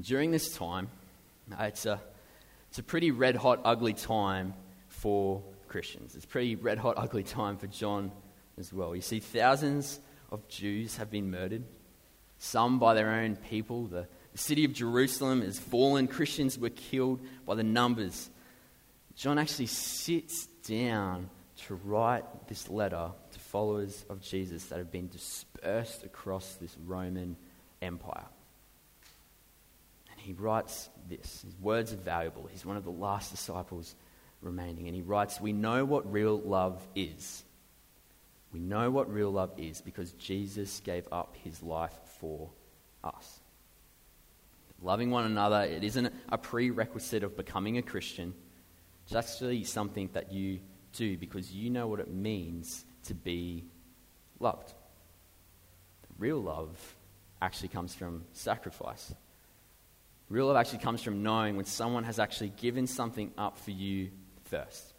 During 0.00 0.30
this 0.30 0.54
time, 0.54 0.88
it's 1.58 1.84
a, 1.86 2.00
it's 2.68 2.78
a 2.78 2.82
pretty 2.82 3.10
red 3.10 3.34
hot, 3.34 3.60
ugly 3.64 3.94
time 3.94 4.54
for 4.88 5.42
Christians. 5.66 6.14
It's 6.14 6.24
a 6.24 6.28
pretty 6.28 6.54
red 6.54 6.78
hot, 6.78 6.94
ugly 6.96 7.24
time 7.24 7.56
for 7.56 7.66
John 7.66 8.12
as 8.58 8.72
well. 8.72 8.94
You 8.94 9.02
see, 9.02 9.18
thousands 9.18 9.98
of 10.30 10.46
Jews 10.48 10.98
have 10.98 11.10
been 11.10 11.30
murdered, 11.30 11.64
some 12.38 12.78
by 12.78 12.94
their 12.94 13.10
own 13.10 13.36
people. 13.36 13.86
The, 13.86 14.06
the 14.32 14.38
city 14.38 14.64
of 14.64 14.72
Jerusalem 14.72 15.42
has 15.42 15.58
fallen, 15.58 16.06
Christians 16.06 16.58
were 16.58 16.70
killed 16.70 17.20
by 17.44 17.56
the 17.56 17.64
numbers. 17.64 18.30
John 19.16 19.36
actually 19.36 19.66
sits 19.66 20.46
down 20.64 21.28
to 21.66 21.74
write 21.74 22.46
this 22.46 22.70
letter 22.70 23.10
to 23.32 23.38
followers 23.40 24.04
of 24.08 24.20
Jesus 24.20 24.66
that 24.66 24.78
have 24.78 24.92
been 24.92 25.08
dispersed 25.08 26.04
across 26.04 26.54
this 26.54 26.76
Roman 26.86 27.36
Empire 27.82 28.26
he 30.18 30.32
writes 30.32 30.88
this. 31.08 31.42
His 31.42 31.56
words 31.60 31.92
are 31.92 31.96
valuable. 31.96 32.48
He's 32.50 32.64
one 32.64 32.76
of 32.76 32.84
the 32.84 32.90
last 32.90 33.30
disciples 33.30 33.94
remaining. 34.40 34.86
And 34.86 34.94
he 34.94 35.02
writes, 35.02 35.40
We 35.40 35.52
know 35.52 35.84
what 35.84 36.10
real 36.10 36.38
love 36.38 36.86
is. 36.94 37.44
We 38.52 38.60
know 38.60 38.90
what 38.90 39.12
real 39.12 39.30
love 39.30 39.52
is 39.58 39.80
because 39.80 40.12
Jesus 40.12 40.80
gave 40.80 41.06
up 41.12 41.36
his 41.42 41.62
life 41.62 41.96
for 42.20 42.50
us. 43.04 43.40
Loving 44.80 45.10
one 45.10 45.24
another, 45.24 45.62
it 45.62 45.82
isn't 45.84 46.12
a 46.28 46.38
prerequisite 46.38 47.24
of 47.24 47.36
becoming 47.36 47.78
a 47.78 47.82
Christian. 47.82 48.32
It's 49.04 49.14
actually 49.14 49.64
something 49.64 50.08
that 50.12 50.32
you 50.32 50.60
do 50.92 51.16
because 51.16 51.52
you 51.52 51.68
know 51.68 51.88
what 51.88 52.00
it 52.00 52.10
means 52.10 52.84
to 53.04 53.14
be 53.14 53.64
loved. 54.38 54.72
Real 56.18 56.40
love 56.40 56.96
actually 57.42 57.68
comes 57.68 57.94
from 57.94 58.24
sacrifice. 58.32 59.14
Real 60.28 60.46
love 60.46 60.56
actually 60.56 60.80
comes 60.80 61.02
from 61.02 61.22
knowing 61.22 61.56
when 61.56 61.64
someone 61.64 62.04
has 62.04 62.18
actually 62.18 62.50
given 62.50 62.86
something 62.86 63.32
up 63.38 63.58
for 63.58 63.70
you 63.70 64.10
first. 64.44 64.92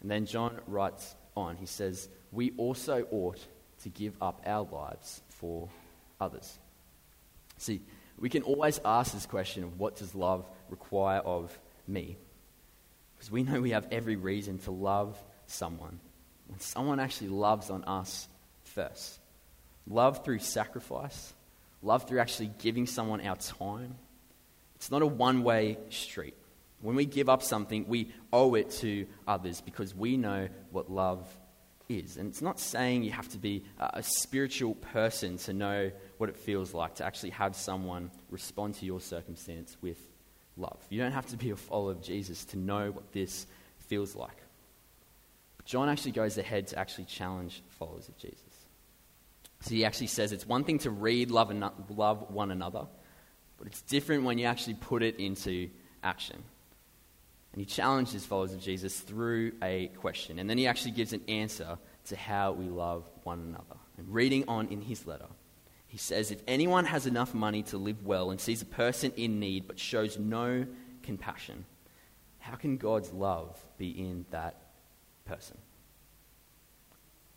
And 0.00 0.10
then 0.10 0.26
John 0.26 0.60
writes 0.66 1.14
on, 1.36 1.56
he 1.56 1.66
says, 1.66 2.08
We 2.30 2.52
also 2.56 3.06
ought 3.10 3.44
to 3.82 3.88
give 3.88 4.14
up 4.20 4.42
our 4.46 4.66
lives 4.70 5.22
for 5.28 5.68
others. 6.20 6.58
See, 7.58 7.82
we 8.18 8.28
can 8.28 8.42
always 8.42 8.80
ask 8.84 9.12
this 9.12 9.26
question 9.26 9.64
of 9.64 9.78
what 9.78 9.96
does 9.96 10.14
love 10.14 10.46
require 10.68 11.20
of 11.20 11.58
me? 11.88 12.16
Because 13.16 13.30
we 13.30 13.42
know 13.42 13.60
we 13.60 13.70
have 13.70 13.88
every 13.90 14.16
reason 14.16 14.58
to 14.60 14.70
love 14.70 15.20
someone 15.46 15.98
when 16.46 16.60
someone 16.60 17.00
actually 17.00 17.28
loves 17.28 17.70
on 17.70 17.84
us 17.84 18.28
first. 18.64 19.18
Love 19.86 20.24
through 20.24 20.38
sacrifice, 20.38 21.32
love 21.82 22.08
through 22.08 22.20
actually 22.20 22.50
giving 22.58 22.86
someone 22.86 23.20
our 23.20 23.36
time. 23.36 23.94
It's 24.80 24.90
not 24.90 25.02
a 25.02 25.06
one 25.06 25.42
way 25.42 25.76
street. 25.90 26.34
When 26.80 26.96
we 26.96 27.04
give 27.04 27.28
up 27.28 27.42
something, 27.42 27.86
we 27.86 28.10
owe 28.32 28.54
it 28.54 28.70
to 28.80 29.06
others 29.28 29.60
because 29.60 29.94
we 29.94 30.16
know 30.16 30.48
what 30.70 30.90
love 30.90 31.28
is. 31.90 32.16
And 32.16 32.30
it's 32.30 32.40
not 32.40 32.58
saying 32.58 33.02
you 33.02 33.10
have 33.10 33.28
to 33.28 33.38
be 33.38 33.64
a 33.78 34.02
spiritual 34.02 34.76
person 34.76 35.36
to 35.38 35.52
know 35.52 35.90
what 36.16 36.30
it 36.30 36.38
feels 36.38 36.72
like 36.72 36.94
to 36.94 37.04
actually 37.04 37.30
have 37.30 37.54
someone 37.54 38.10
respond 38.30 38.76
to 38.76 38.86
your 38.86 39.00
circumstance 39.00 39.76
with 39.82 39.98
love. 40.56 40.78
You 40.88 40.98
don't 40.98 41.12
have 41.12 41.26
to 41.26 41.36
be 41.36 41.50
a 41.50 41.56
follower 41.56 41.90
of 41.90 42.00
Jesus 42.00 42.46
to 42.46 42.58
know 42.58 42.90
what 42.90 43.12
this 43.12 43.46
feels 43.80 44.16
like. 44.16 44.38
But 45.58 45.66
John 45.66 45.90
actually 45.90 46.12
goes 46.12 46.38
ahead 46.38 46.68
to 46.68 46.78
actually 46.78 47.04
challenge 47.04 47.62
followers 47.68 48.08
of 48.08 48.16
Jesus. 48.16 48.40
So 49.60 49.74
he 49.74 49.84
actually 49.84 50.06
says 50.06 50.32
it's 50.32 50.46
one 50.46 50.64
thing 50.64 50.78
to 50.78 50.90
read, 50.90 51.30
love, 51.30 51.50
and 51.50 51.62
love 51.90 52.30
one 52.30 52.50
another, 52.50 52.86
but 53.60 53.68
it's 53.68 53.82
different 53.82 54.24
when 54.24 54.38
you 54.38 54.46
actually 54.46 54.74
put 54.74 55.02
it 55.02 55.20
into 55.20 55.68
action. 56.02 56.42
And 57.52 57.60
he 57.60 57.66
challenges 57.66 58.24
followers 58.24 58.54
of 58.54 58.60
Jesus 58.60 58.98
through 58.98 59.52
a 59.62 59.88
question. 59.98 60.38
And 60.38 60.48
then 60.48 60.56
he 60.56 60.66
actually 60.66 60.92
gives 60.92 61.12
an 61.12 61.20
answer 61.28 61.78
to 62.06 62.16
how 62.16 62.52
we 62.52 62.64
love 62.64 63.08
one 63.22 63.40
another. 63.40 63.78
And 63.98 64.08
reading 64.08 64.44
on 64.48 64.68
in 64.68 64.80
his 64.80 65.06
letter, 65.06 65.26
he 65.86 65.98
says, 65.98 66.30
If 66.30 66.40
anyone 66.48 66.86
has 66.86 67.06
enough 67.06 67.34
money 67.34 67.62
to 67.64 67.76
live 67.76 68.06
well 68.06 68.30
and 68.30 68.40
sees 68.40 68.62
a 68.62 68.66
person 68.66 69.12
in 69.16 69.40
need 69.40 69.66
but 69.66 69.78
shows 69.78 70.18
no 70.18 70.66
compassion, 71.02 71.66
how 72.38 72.54
can 72.54 72.78
God's 72.78 73.12
love 73.12 73.62
be 73.76 73.90
in 73.90 74.24
that 74.30 74.56
person? 75.26 75.58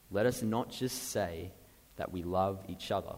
Let 0.09 0.25
us 0.25 0.41
not 0.41 0.71
just 0.71 1.09
say 1.09 1.51
that 1.97 2.13
we 2.13 2.23
love 2.23 2.63
each 2.69 2.91
other, 2.91 3.15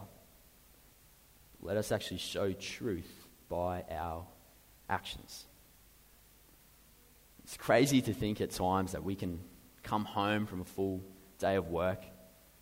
let 1.66 1.76
us 1.76 1.90
actually 1.90 2.18
show 2.18 2.52
truth 2.52 3.26
by 3.48 3.82
our 3.90 4.24
actions. 4.88 5.46
It's 7.42 7.56
crazy 7.56 8.00
to 8.02 8.14
think 8.14 8.40
at 8.40 8.52
times 8.52 8.92
that 8.92 9.02
we 9.02 9.16
can 9.16 9.40
come 9.82 10.04
home 10.04 10.46
from 10.46 10.60
a 10.60 10.64
full 10.64 11.02
day 11.40 11.56
of 11.56 11.68
work, 11.68 12.02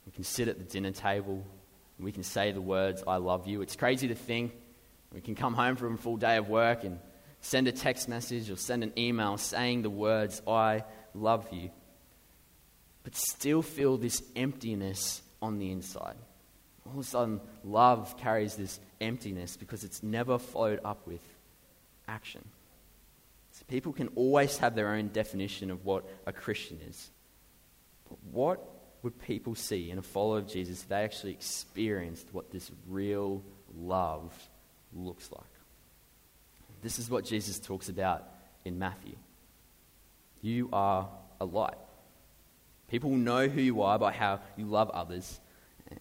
we 0.07 0.12
can 0.12 0.25
sit 0.25 0.49
at 0.49 0.57
the 0.59 0.64
dinner 0.64 0.90
table, 0.90 1.45
and 1.99 2.05
we 2.05 2.12
can 2.12 2.23
say 2.23 2.53
the 2.53 2.62
words, 2.62 3.05
I 3.07 3.17
love 3.17 3.47
you. 3.47 3.61
It's 3.61 3.77
crazy 3.77 4.09
to 4.09 4.14
think 4.14 4.53
we 5.12 5.21
can 5.21 5.35
come 5.35 5.53
home 5.53 5.77
from 5.77 5.95
a 5.95 5.99
full 5.99 6.17
day 6.17 6.38
of 6.38 6.49
work 6.49 6.85
and 6.85 6.99
send 7.43 7.69
a 7.69 7.73
text 7.73 8.09
message 8.09 8.51
or 8.51 8.57
send 8.57 8.83
an 8.83 8.93
email 8.97 9.37
saying 9.37 9.83
the 9.83 9.90
words, 9.90 10.40
I 10.47 10.85
love 11.14 11.47
you, 11.53 11.71
but 13.03 13.14
still 13.14 13.61
feel 13.61 13.99
this 13.99 14.23
emptiness 14.35 15.21
on 15.43 15.59
the 15.59 15.71
inside. 15.71 16.17
All 16.87 16.92
of 16.92 16.99
a 16.99 17.05
sudden, 17.05 17.40
love 17.64 18.16
carries 18.18 18.57
this 18.57 18.79
emptiness 19.01 19.57
because 19.57 19.85
it's 19.85 20.03
never 20.03 20.38
followed 20.38 20.81
up 20.85 21.07
with 21.07 21.23
action. 22.07 22.44
So 23.53 23.64
people 23.68 23.92
can 23.92 24.09
always 24.16 24.59
have 24.59 24.75
their 24.75 24.88
own 24.88 25.09
definition 25.09 25.70
of 25.70 25.85
what 25.85 26.05
a 26.27 26.33
Christian 26.33 26.81
is. 26.88 27.11
But 28.09 28.18
what 28.33 28.68
would 29.03 29.18
people 29.20 29.55
see 29.55 29.90
in 29.90 29.99
a 29.99 30.03
follower 30.03 30.38
of 30.38 30.49
Jesus 30.49 30.83
if 30.83 30.88
they 30.88 31.05
actually 31.05 31.33
experienced 31.33 32.27
what 32.33 32.51
this 32.51 32.70
real 32.88 33.42
love 33.77 34.33
looks 34.92 35.31
like? 35.31 35.42
This 36.83 36.99
is 36.99 37.09
what 37.09 37.25
Jesus 37.25 37.59
talks 37.59 37.88
about 37.88 38.29
in 38.64 38.79
Matthew. 38.79 39.14
You 40.42 40.68
are 40.73 41.09
a 41.40 41.44
light. 41.44 41.79
People 42.90 43.11
will 43.11 43.16
know 43.16 43.49
who 43.49 43.61
you 43.61 43.83
are 43.83 43.99
by 43.99 44.12
how 44.12 44.40
you 44.57 44.66
love 44.66 44.90
others. 44.90 45.40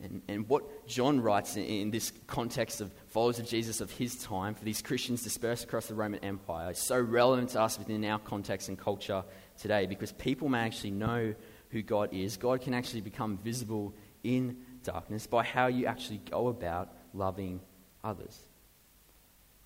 And, 0.01 0.21
and 0.27 0.47
what 0.47 0.87
John 0.87 1.19
writes 1.19 1.57
in, 1.57 1.63
in, 1.63 1.91
this 1.91 2.13
context 2.25 2.79
of 2.79 2.91
followers 3.07 3.39
of 3.39 3.47
Jesus 3.47 3.81
of 3.81 3.91
his 3.91 4.15
time, 4.15 4.55
for 4.55 4.63
these 4.63 4.81
Christians 4.81 5.23
dispersed 5.23 5.65
across 5.65 5.87
the 5.87 5.93
Roman 5.93 6.23
Empire, 6.23 6.71
is 6.71 6.79
so 6.79 6.99
relevant 6.99 7.49
to 7.49 7.61
us 7.61 7.77
within 7.77 8.03
our 8.05 8.19
context 8.19 8.69
and 8.69 8.79
culture 8.79 9.23
today 9.57 9.85
because 9.85 10.11
people 10.13 10.47
may 10.47 10.59
actually 10.59 10.91
know 10.91 11.35
who 11.69 11.81
God 11.81 12.13
is. 12.13 12.37
God 12.37 12.61
can 12.61 12.73
actually 12.73 13.01
become 13.01 13.37
visible 13.37 13.93
in 14.23 14.57
darkness 14.83 15.27
by 15.27 15.43
how 15.43 15.67
you 15.67 15.85
actually 15.85 16.21
go 16.29 16.47
about 16.47 16.93
loving 17.13 17.59
others. 18.03 18.39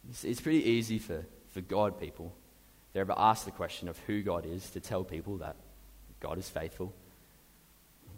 It's, 0.10 0.23
it's 0.23 0.41
pretty 0.41 0.63
easy 0.63 0.97
for, 0.97 1.25
for 1.49 1.62
God 1.62 1.99
people, 1.99 2.34
if 2.88 2.93
they 2.93 2.99
ever 3.01 3.13
ask 3.15 3.45
the 3.45 3.51
question 3.51 3.88
of 3.88 3.99
who 3.99 4.23
God 4.23 4.45
is, 4.47 4.69
to 4.71 4.80
tell 4.80 5.03
people 5.03 5.38
that 5.38 5.58
God 6.19 6.39
is 6.39 6.49
faithful 6.49 6.93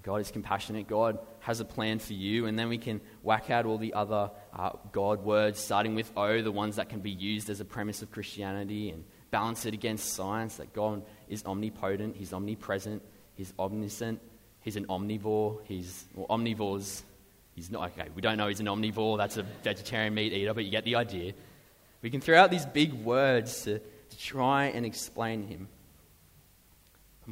God 0.03 0.21
is 0.21 0.31
compassionate. 0.31 0.87
God 0.87 1.19
has 1.41 1.59
a 1.59 1.65
plan 1.65 1.99
for 1.99 2.13
you. 2.13 2.45
And 2.45 2.57
then 2.57 2.69
we 2.69 2.77
can 2.77 3.01
whack 3.21 3.49
out 3.49 3.65
all 3.65 3.77
the 3.77 3.93
other 3.93 4.31
uh, 4.57 4.71
God 4.91 5.23
words, 5.23 5.59
starting 5.59 5.95
with 5.95 6.11
O, 6.15 6.41
the 6.41 6.51
ones 6.51 6.77
that 6.77 6.89
can 6.89 6.99
be 6.99 7.11
used 7.11 7.49
as 7.49 7.59
a 7.59 7.65
premise 7.65 8.01
of 8.01 8.11
Christianity, 8.11 8.89
and 8.89 9.03
balance 9.31 9.65
it 9.65 9.73
against 9.73 10.13
science 10.13 10.57
that 10.57 10.73
God 10.73 11.03
is 11.27 11.45
omnipotent, 11.45 12.15
He's 12.15 12.33
omnipresent, 12.33 13.01
He's 13.35 13.53
omniscient, 13.59 14.19
He's 14.61 14.75
an 14.75 14.85
omnivore, 14.87 15.59
He's, 15.65 16.05
well, 16.13 16.27
omnivores, 16.27 17.03
He's 17.55 17.69
not, 17.69 17.91
okay, 17.91 18.09
we 18.15 18.21
don't 18.21 18.37
know 18.37 18.47
He's 18.47 18.59
an 18.59 18.67
omnivore, 18.67 19.17
that's 19.17 19.37
a 19.37 19.43
vegetarian 19.63 20.13
meat 20.13 20.33
eater, 20.33 20.53
but 20.53 20.65
you 20.65 20.71
get 20.71 20.85
the 20.85 20.95
idea. 20.95 21.33
We 22.01 22.09
can 22.09 22.21
throw 22.21 22.39
out 22.39 22.49
these 22.49 22.65
big 22.65 22.93
words 22.93 23.63
to, 23.63 23.79
to 23.79 24.17
try 24.17 24.65
and 24.65 24.85
explain 24.85 25.43
Him. 25.47 25.67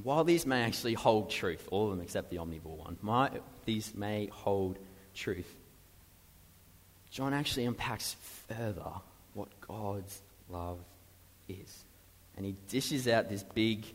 While 0.04 0.24
these 0.24 0.46
may 0.46 0.64
actually 0.64 0.94
hold 0.94 1.30
truth, 1.30 1.68
all 1.72 1.86
of 1.86 1.92
them 1.92 2.02
except 2.02 2.30
the 2.30 2.38
omnivore 2.38 2.78
one, 2.78 2.98
my, 3.02 3.32
these 3.66 3.96
may 3.96 4.28
hold 4.28 4.78
truth. 5.16 5.52
John 7.10 7.34
actually 7.34 7.66
unpacks 7.66 8.16
further 8.48 8.92
what 9.34 9.48
God's 9.62 10.22
love 10.50 10.80
is. 11.48 11.84
And 12.36 12.46
he 12.46 12.56
dishes 12.68 13.08
out 13.08 13.30
this 13.30 13.44
big 13.44 13.86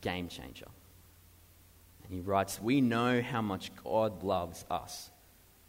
game 0.00 0.28
changer. 0.28 0.68
And 2.04 2.12
he 2.12 2.20
writes, 2.20 2.60
We 2.60 2.80
know 2.80 3.20
how 3.20 3.42
much 3.42 3.70
God 3.84 4.22
loves 4.22 4.64
us 4.70 5.10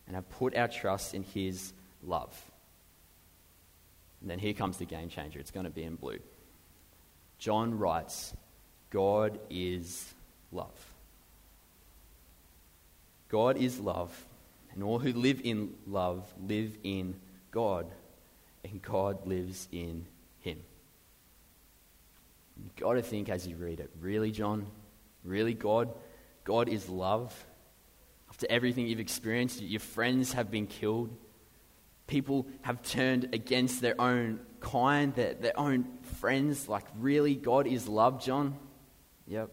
and 0.07 0.15
have 0.15 0.29
put 0.29 0.55
our 0.55 0.67
trust 0.67 1.13
in 1.13 1.23
his 1.23 1.73
love. 2.05 2.33
And 4.21 4.29
then 4.29 4.39
here 4.39 4.53
comes 4.53 4.77
the 4.77 4.85
game 4.85 5.09
changer. 5.09 5.39
It's 5.39 5.51
going 5.51 5.65
to 5.65 5.69
be 5.69 5.83
in 5.83 5.95
blue. 5.95 6.19
John 7.39 7.77
writes, 7.77 8.33
God 8.93 9.39
is 9.49 10.13
love. 10.51 10.93
God 13.27 13.57
is 13.57 13.79
love, 13.79 14.15
and 14.71 14.83
all 14.83 14.99
who 14.99 15.11
live 15.13 15.41
in 15.43 15.73
love 15.87 16.31
live 16.47 16.77
in 16.83 17.15
God, 17.49 17.87
and 18.63 18.79
God 18.83 19.25
lives 19.25 19.67
in 19.71 20.05
him. 20.41 20.59
You've 22.55 22.75
got 22.75 22.93
to 22.93 23.01
think 23.01 23.29
as 23.29 23.47
you 23.47 23.55
read 23.55 23.79
it 23.79 23.89
really, 23.99 24.29
John? 24.29 24.67
Really, 25.23 25.55
God? 25.55 25.89
God 26.43 26.69
is 26.69 26.87
love? 26.87 27.33
After 28.29 28.45
everything 28.47 28.85
you've 28.85 28.99
experienced, 28.99 29.59
your 29.59 29.79
friends 29.79 30.33
have 30.33 30.51
been 30.51 30.67
killed, 30.67 31.09
people 32.05 32.45
have 32.61 32.83
turned 32.83 33.33
against 33.33 33.81
their 33.81 33.99
own 33.99 34.39
kind, 34.59 35.15
their, 35.15 35.33
their 35.33 35.59
own 35.59 35.87
friends. 36.19 36.69
Like, 36.69 36.85
really, 36.99 37.33
God 37.33 37.65
is 37.65 37.87
love, 37.87 38.23
John? 38.23 38.55
Yep. 39.27 39.51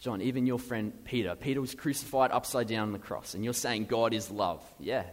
John, 0.00 0.20
even 0.20 0.46
your 0.46 0.58
friend 0.58 0.92
Peter. 1.04 1.36
Peter 1.36 1.60
was 1.60 1.74
crucified 1.74 2.32
upside 2.32 2.66
down 2.66 2.88
on 2.88 2.92
the 2.92 2.98
cross, 2.98 3.34
and 3.34 3.44
you're 3.44 3.54
saying 3.54 3.86
God 3.86 4.12
is 4.12 4.30
love. 4.30 4.62
Yeah. 4.80 5.04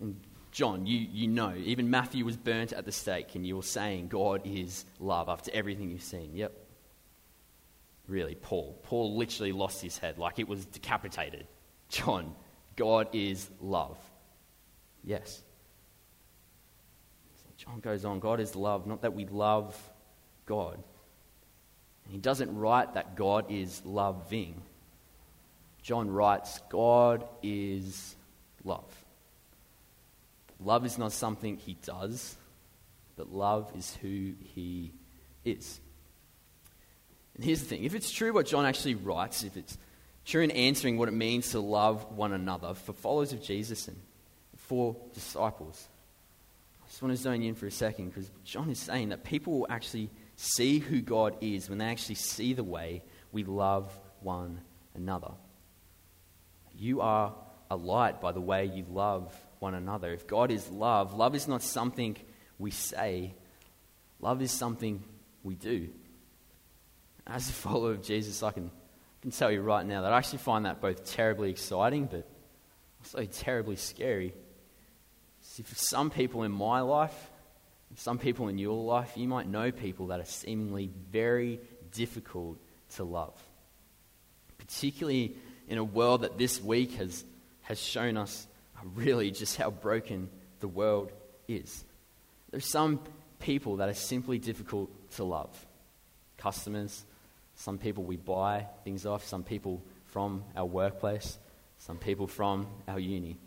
And 0.00 0.20
John, 0.50 0.86
you, 0.86 0.98
you 0.98 1.28
know, 1.28 1.54
even 1.56 1.90
Matthew 1.90 2.24
was 2.24 2.36
burnt 2.36 2.72
at 2.72 2.84
the 2.84 2.92
stake, 2.92 3.34
and 3.34 3.46
you're 3.46 3.62
saying 3.62 4.08
God 4.08 4.42
is 4.44 4.84
love 4.98 5.28
after 5.28 5.50
everything 5.54 5.90
you've 5.90 6.02
seen. 6.02 6.34
Yep. 6.34 6.52
Really, 8.06 8.34
Paul. 8.34 8.78
Paul 8.82 9.16
literally 9.16 9.52
lost 9.52 9.80
his 9.80 9.96
head, 9.96 10.18
like 10.18 10.38
it 10.38 10.48
was 10.48 10.66
decapitated. 10.66 11.46
John, 11.88 12.34
God 12.76 13.08
is 13.12 13.48
love. 13.60 13.98
Yes. 15.04 15.42
John 17.56 17.80
goes 17.80 18.04
on 18.04 18.20
God 18.20 18.40
is 18.40 18.56
love, 18.56 18.86
not 18.86 19.02
that 19.02 19.14
we 19.14 19.26
love 19.26 19.76
God. 20.46 20.82
And 22.04 22.12
he 22.12 22.18
doesn't 22.18 22.56
write 22.56 22.94
that 22.94 23.16
God 23.16 23.46
is 23.50 23.82
loving. 23.84 24.60
John 25.82 26.10
writes, 26.10 26.60
God 26.70 27.26
is 27.42 28.14
love. 28.64 28.84
Love 30.60 30.86
is 30.86 30.98
not 30.98 31.12
something 31.12 31.56
he 31.56 31.76
does, 31.84 32.36
but 33.16 33.32
love 33.32 33.70
is 33.76 33.94
who 34.00 34.32
he 34.54 34.92
is. 35.44 35.80
And 37.34 37.44
here's 37.44 37.60
the 37.60 37.66
thing 37.66 37.84
if 37.84 37.94
it's 37.94 38.10
true 38.10 38.32
what 38.32 38.46
John 38.46 38.64
actually 38.64 38.94
writes, 38.94 39.42
if 39.42 39.56
it's 39.56 39.76
true 40.24 40.42
in 40.42 40.50
answering 40.52 40.96
what 40.96 41.08
it 41.08 41.14
means 41.14 41.50
to 41.50 41.60
love 41.60 42.12
one 42.12 42.32
another 42.32 42.74
for 42.74 42.92
followers 42.92 43.32
of 43.32 43.42
Jesus 43.42 43.88
and 43.88 43.96
for 44.56 44.96
disciples, 45.12 45.88
I 46.82 46.86
just 46.88 47.02
want 47.02 47.14
to 47.14 47.22
zone 47.22 47.42
in 47.42 47.54
for 47.54 47.66
a 47.66 47.70
second 47.70 48.10
because 48.10 48.30
John 48.44 48.70
is 48.70 48.78
saying 48.78 49.10
that 49.10 49.24
people 49.24 49.60
will 49.60 49.66
actually 49.68 50.10
see 50.36 50.78
who 50.78 51.00
God 51.00 51.36
is 51.40 51.68
when 51.68 51.78
they 51.78 51.86
actually 51.86 52.16
see 52.16 52.52
the 52.52 52.64
way 52.64 53.02
we 53.32 53.44
love 53.44 53.96
one 54.20 54.60
another. 54.94 55.32
You 56.76 57.00
are 57.00 57.34
a 57.70 57.76
light 57.76 58.20
by 58.20 58.32
the 58.32 58.40
way 58.40 58.66
you 58.66 58.84
love 58.88 59.34
one 59.58 59.74
another. 59.74 60.12
If 60.12 60.26
God 60.26 60.50
is 60.50 60.68
love, 60.70 61.14
love 61.14 61.34
is 61.34 61.48
not 61.48 61.62
something 61.62 62.16
we 62.58 62.70
say, 62.70 63.34
love 64.20 64.42
is 64.42 64.50
something 64.50 65.02
we 65.42 65.54
do. 65.54 65.88
As 67.26 67.48
a 67.48 67.52
follower 67.52 67.92
of 67.92 68.02
Jesus, 68.02 68.42
I 68.42 68.50
can, 68.50 68.66
I 68.66 69.22
can 69.22 69.30
tell 69.30 69.50
you 69.50 69.62
right 69.62 69.86
now 69.86 70.02
that 70.02 70.12
I 70.12 70.18
actually 70.18 70.38
find 70.38 70.66
that 70.66 70.80
both 70.80 71.04
terribly 71.04 71.50
exciting 71.50 72.06
but 72.06 72.28
also 73.00 73.24
terribly 73.24 73.76
scary. 73.76 74.34
See, 75.40 75.62
for 75.62 75.74
some 75.74 76.10
people 76.10 76.42
in 76.42 76.52
my 76.52 76.80
life, 76.80 77.30
some 77.96 78.18
people 78.18 78.48
in 78.48 78.58
your 78.58 78.82
life, 78.82 79.12
you 79.16 79.28
might 79.28 79.48
know 79.48 79.70
people 79.70 80.08
that 80.08 80.20
are 80.20 80.26
seemingly 80.26 80.90
very 81.10 81.60
difficult 81.92 82.58
to 82.96 83.04
love. 83.04 83.40
Particularly 84.58 85.36
in 85.68 85.78
a 85.78 85.84
world 85.84 86.22
that 86.22 86.38
this 86.38 86.60
week 86.60 86.94
has, 86.94 87.24
has 87.62 87.80
shown 87.80 88.16
us 88.16 88.46
really 88.94 89.30
just 89.30 89.56
how 89.56 89.70
broken 89.70 90.28
the 90.60 90.68
world 90.68 91.12
is. 91.48 91.84
There's 92.50 92.66
some 92.66 93.00
people 93.38 93.76
that 93.76 93.88
are 93.88 93.94
simply 93.94 94.38
difficult 94.38 94.90
to 95.12 95.24
love. 95.24 95.66
Customers, 96.36 97.04
some 97.56 97.78
people 97.78 98.04
we 98.04 98.16
buy 98.16 98.66
things 98.84 99.06
off, 99.06 99.24
some 99.24 99.42
people 99.42 99.82
from 100.06 100.44
our 100.56 100.64
workplace, 100.64 101.38
some 101.78 101.98
people 101.98 102.26
from 102.26 102.66
our 102.88 102.98
uni. 102.98 103.38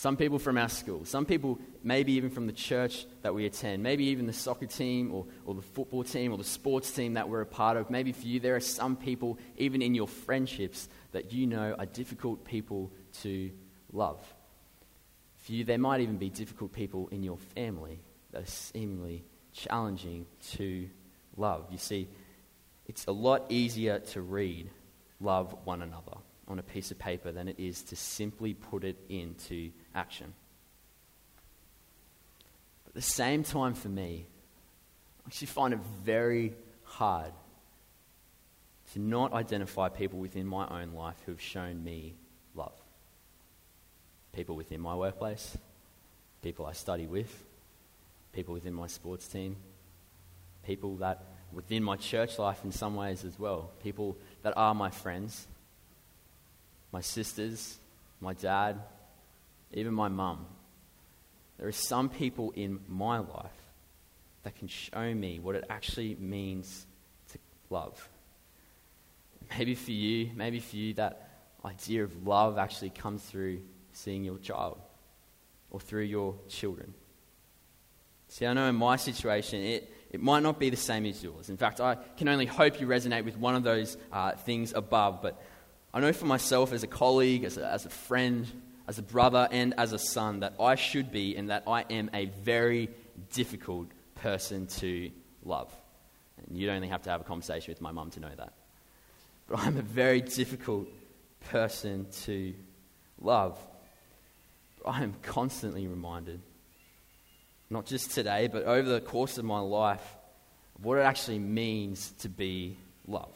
Some 0.00 0.16
people 0.16 0.38
from 0.38 0.56
our 0.56 0.70
school, 0.70 1.04
some 1.04 1.26
people 1.26 1.58
maybe 1.82 2.14
even 2.14 2.30
from 2.30 2.46
the 2.46 2.54
church 2.54 3.04
that 3.20 3.34
we 3.34 3.44
attend, 3.44 3.82
maybe 3.82 4.04
even 4.06 4.24
the 4.24 4.32
soccer 4.32 4.64
team 4.64 5.12
or, 5.12 5.26
or 5.44 5.52
the 5.52 5.60
football 5.60 6.04
team 6.04 6.32
or 6.32 6.38
the 6.38 6.42
sports 6.42 6.90
team 6.90 7.12
that 7.14 7.28
we're 7.28 7.42
a 7.42 7.46
part 7.46 7.76
of. 7.76 7.90
Maybe 7.90 8.12
for 8.12 8.26
you, 8.26 8.40
there 8.40 8.56
are 8.56 8.60
some 8.60 8.96
people, 8.96 9.38
even 9.58 9.82
in 9.82 9.94
your 9.94 10.08
friendships, 10.08 10.88
that 11.12 11.34
you 11.34 11.46
know 11.46 11.76
are 11.78 11.84
difficult 11.84 12.46
people 12.46 12.90
to 13.20 13.50
love. 13.92 14.26
For 15.36 15.52
you, 15.52 15.64
there 15.64 15.76
might 15.76 16.00
even 16.00 16.16
be 16.16 16.30
difficult 16.30 16.72
people 16.72 17.08
in 17.12 17.22
your 17.22 17.36
family 17.54 18.00
that 18.30 18.44
are 18.44 18.46
seemingly 18.46 19.22
challenging 19.52 20.24
to 20.52 20.88
love. 21.36 21.66
You 21.70 21.76
see, 21.76 22.08
it's 22.86 23.04
a 23.04 23.12
lot 23.12 23.44
easier 23.50 23.98
to 23.98 24.22
read 24.22 24.70
love 25.20 25.54
one 25.64 25.82
another 25.82 26.16
on 26.48 26.58
a 26.58 26.62
piece 26.62 26.90
of 26.90 26.98
paper 26.98 27.32
than 27.32 27.48
it 27.48 27.60
is 27.60 27.82
to 27.82 27.96
simply 27.96 28.54
put 28.54 28.82
it 28.82 28.96
into 29.10 29.70
action. 29.94 30.32
But 32.84 32.90
at 32.90 32.94
the 32.94 33.02
same 33.02 33.44
time, 33.44 33.74
for 33.74 33.88
me, 33.88 34.26
I 35.24 35.28
actually 35.28 35.46
find 35.48 35.74
it 35.74 35.80
very 36.04 36.54
hard 36.84 37.32
to 38.92 38.98
not 38.98 39.32
identify 39.32 39.88
people 39.88 40.18
within 40.18 40.46
my 40.46 40.66
own 40.68 40.92
life 40.94 41.16
who 41.24 41.32
have 41.32 41.40
shown 41.40 41.84
me 41.84 42.14
love. 42.54 42.72
People 44.32 44.56
within 44.56 44.80
my 44.80 44.94
workplace, 44.94 45.56
people 46.42 46.66
I 46.66 46.72
study 46.72 47.06
with, 47.06 47.44
people 48.32 48.54
within 48.54 48.74
my 48.74 48.86
sports 48.86 49.26
team, 49.28 49.56
people 50.64 50.96
that 50.96 51.22
within 51.52 51.82
my 51.82 51.96
church 51.96 52.38
life 52.38 52.64
in 52.64 52.72
some 52.72 52.94
ways 52.94 53.24
as 53.24 53.38
well, 53.38 53.70
people 53.82 54.16
that 54.42 54.54
are 54.56 54.74
my 54.74 54.90
friends, 54.90 55.46
my 56.92 57.00
sisters, 57.00 57.78
my 58.20 58.34
dad, 58.34 58.80
even 59.72 59.94
my 59.94 60.08
mum. 60.08 60.46
There 61.58 61.68
are 61.68 61.72
some 61.72 62.08
people 62.08 62.52
in 62.56 62.80
my 62.88 63.18
life 63.18 63.50
that 64.42 64.56
can 64.56 64.68
show 64.68 65.14
me 65.14 65.38
what 65.38 65.54
it 65.54 65.64
actually 65.68 66.16
means 66.18 66.86
to 67.32 67.38
love. 67.68 68.08
Maybe 69.58 69.74
for 69.74 69.90
you, 69.90 70.30
maybe 70.34 70.60
for 70.60 70.76
you, 70.76 70.94
that 70.94 71.28
idea 71.64 72.04
of 72.04 72.26
love 72.26 72.56
actually 72.56 72.90
comes 72.90 73.22
through 73.22 73.60
seeing 73.92 74.24
your 74.24 74.38
child 74.38 74.78
or 75.70 75.80
through 75.80 76.04
your 76.04 76.34
children. 76.48 76.94
See, 78.28 78.46
I 78.46 78.52
know 78.52 78.68
in 78.68 78.76
my 78.76 78.96
situation, 78.96 79.60
it, 79.60 79.92
it 80.10 80.22
might 80.22 80.42
not 80.42 80.58
be 80.58 80.70
the 80.70 80.76
same 80.76 81.04
as 81.04 81.22
yours. 81.22 81.50
In 81.50 81.56
fact, 81.56 81.80
I 81.80 81.96
can 82.16 82.28
only 82.28 82.46
hope 82.46 82.80
you 82.80 82.86
resonate 82.86 83.24
with 83.24 83.36
one 83.36 83.56
of 83.56 83.64
those 83.64 83.96
uh, 84.12 84.32
things 84.32 84.72
above. 84.72 85.20
But 85.20 85.40
I 85.92 86.00
know 86.00 86.12
for 86.12 86.26
myself, 86.26 86.72
as 86.72 86.84
a 86.84 86.86
colleague, 86.86 87.44
as 87.44 87.58
a, 87.58 87.66
as 87.66 87.86
a 87.86 87.90
friend, 87.90 88.46
as 88.90 88.98
a 88.98 89.02
brother, 89.04 89.46
and 89.52 89.72
as 89.78 89.92
a 89.92 90.00
son, 90.00 90.40
that 90.40 90.54
I 90.58 90.74
should 90.74 91.12
be 91.12 91.36
and 91.36 91.50
that 91.50 91.62
I 91.68 91.82
am 91.82 92.10
a 92.12 92.24
very 92.24 92.88
difficult 93.32 93.86
person 94.16 94.66
to 94.66 95.12
love. 95.44 95.72
And 96.36 96.58
you'd 96.58 96.70
only 96.70 96.88
have 96.88 97.02
to 97.02 97.10
have 97.10 97.20
a 97.20 97.24
conversation 97.24 97.70
with 97.70 97.80
my 97.80 97.92
mum 97.92 98.10
to 98.10 98.20
know 98.20 98.34
that. 98.36 98.52
But 99.46 99.60
I'm 99.60 99.76
a 99.76 99.82
very 99.82 100.20
difficult 100.20 100.88
person 101.50 102.08
to 102.24 102.52
love. 103.20 103.56
I 104.84 105.04
am 105.04 105.14
constantly 105.22 105.86
reminded, 105.86 106.40
not 107.70 107.86
just 107.86 108.10
today, 108.10 108.48
but 108.48 108.64
over 108.64 108.88
the 108.88 109.00
course 109.00 109.38
of 109.38 109.44
my 109.44 109.60
life, 109.60 110.16
of 110.74 110.84
what 110.84 110.98
it 110.98 111.02
actually 111.02 111.38
means 111.38 112.10
to 112.22 112.28
be 112.28 112.76
love. 113.06 113.30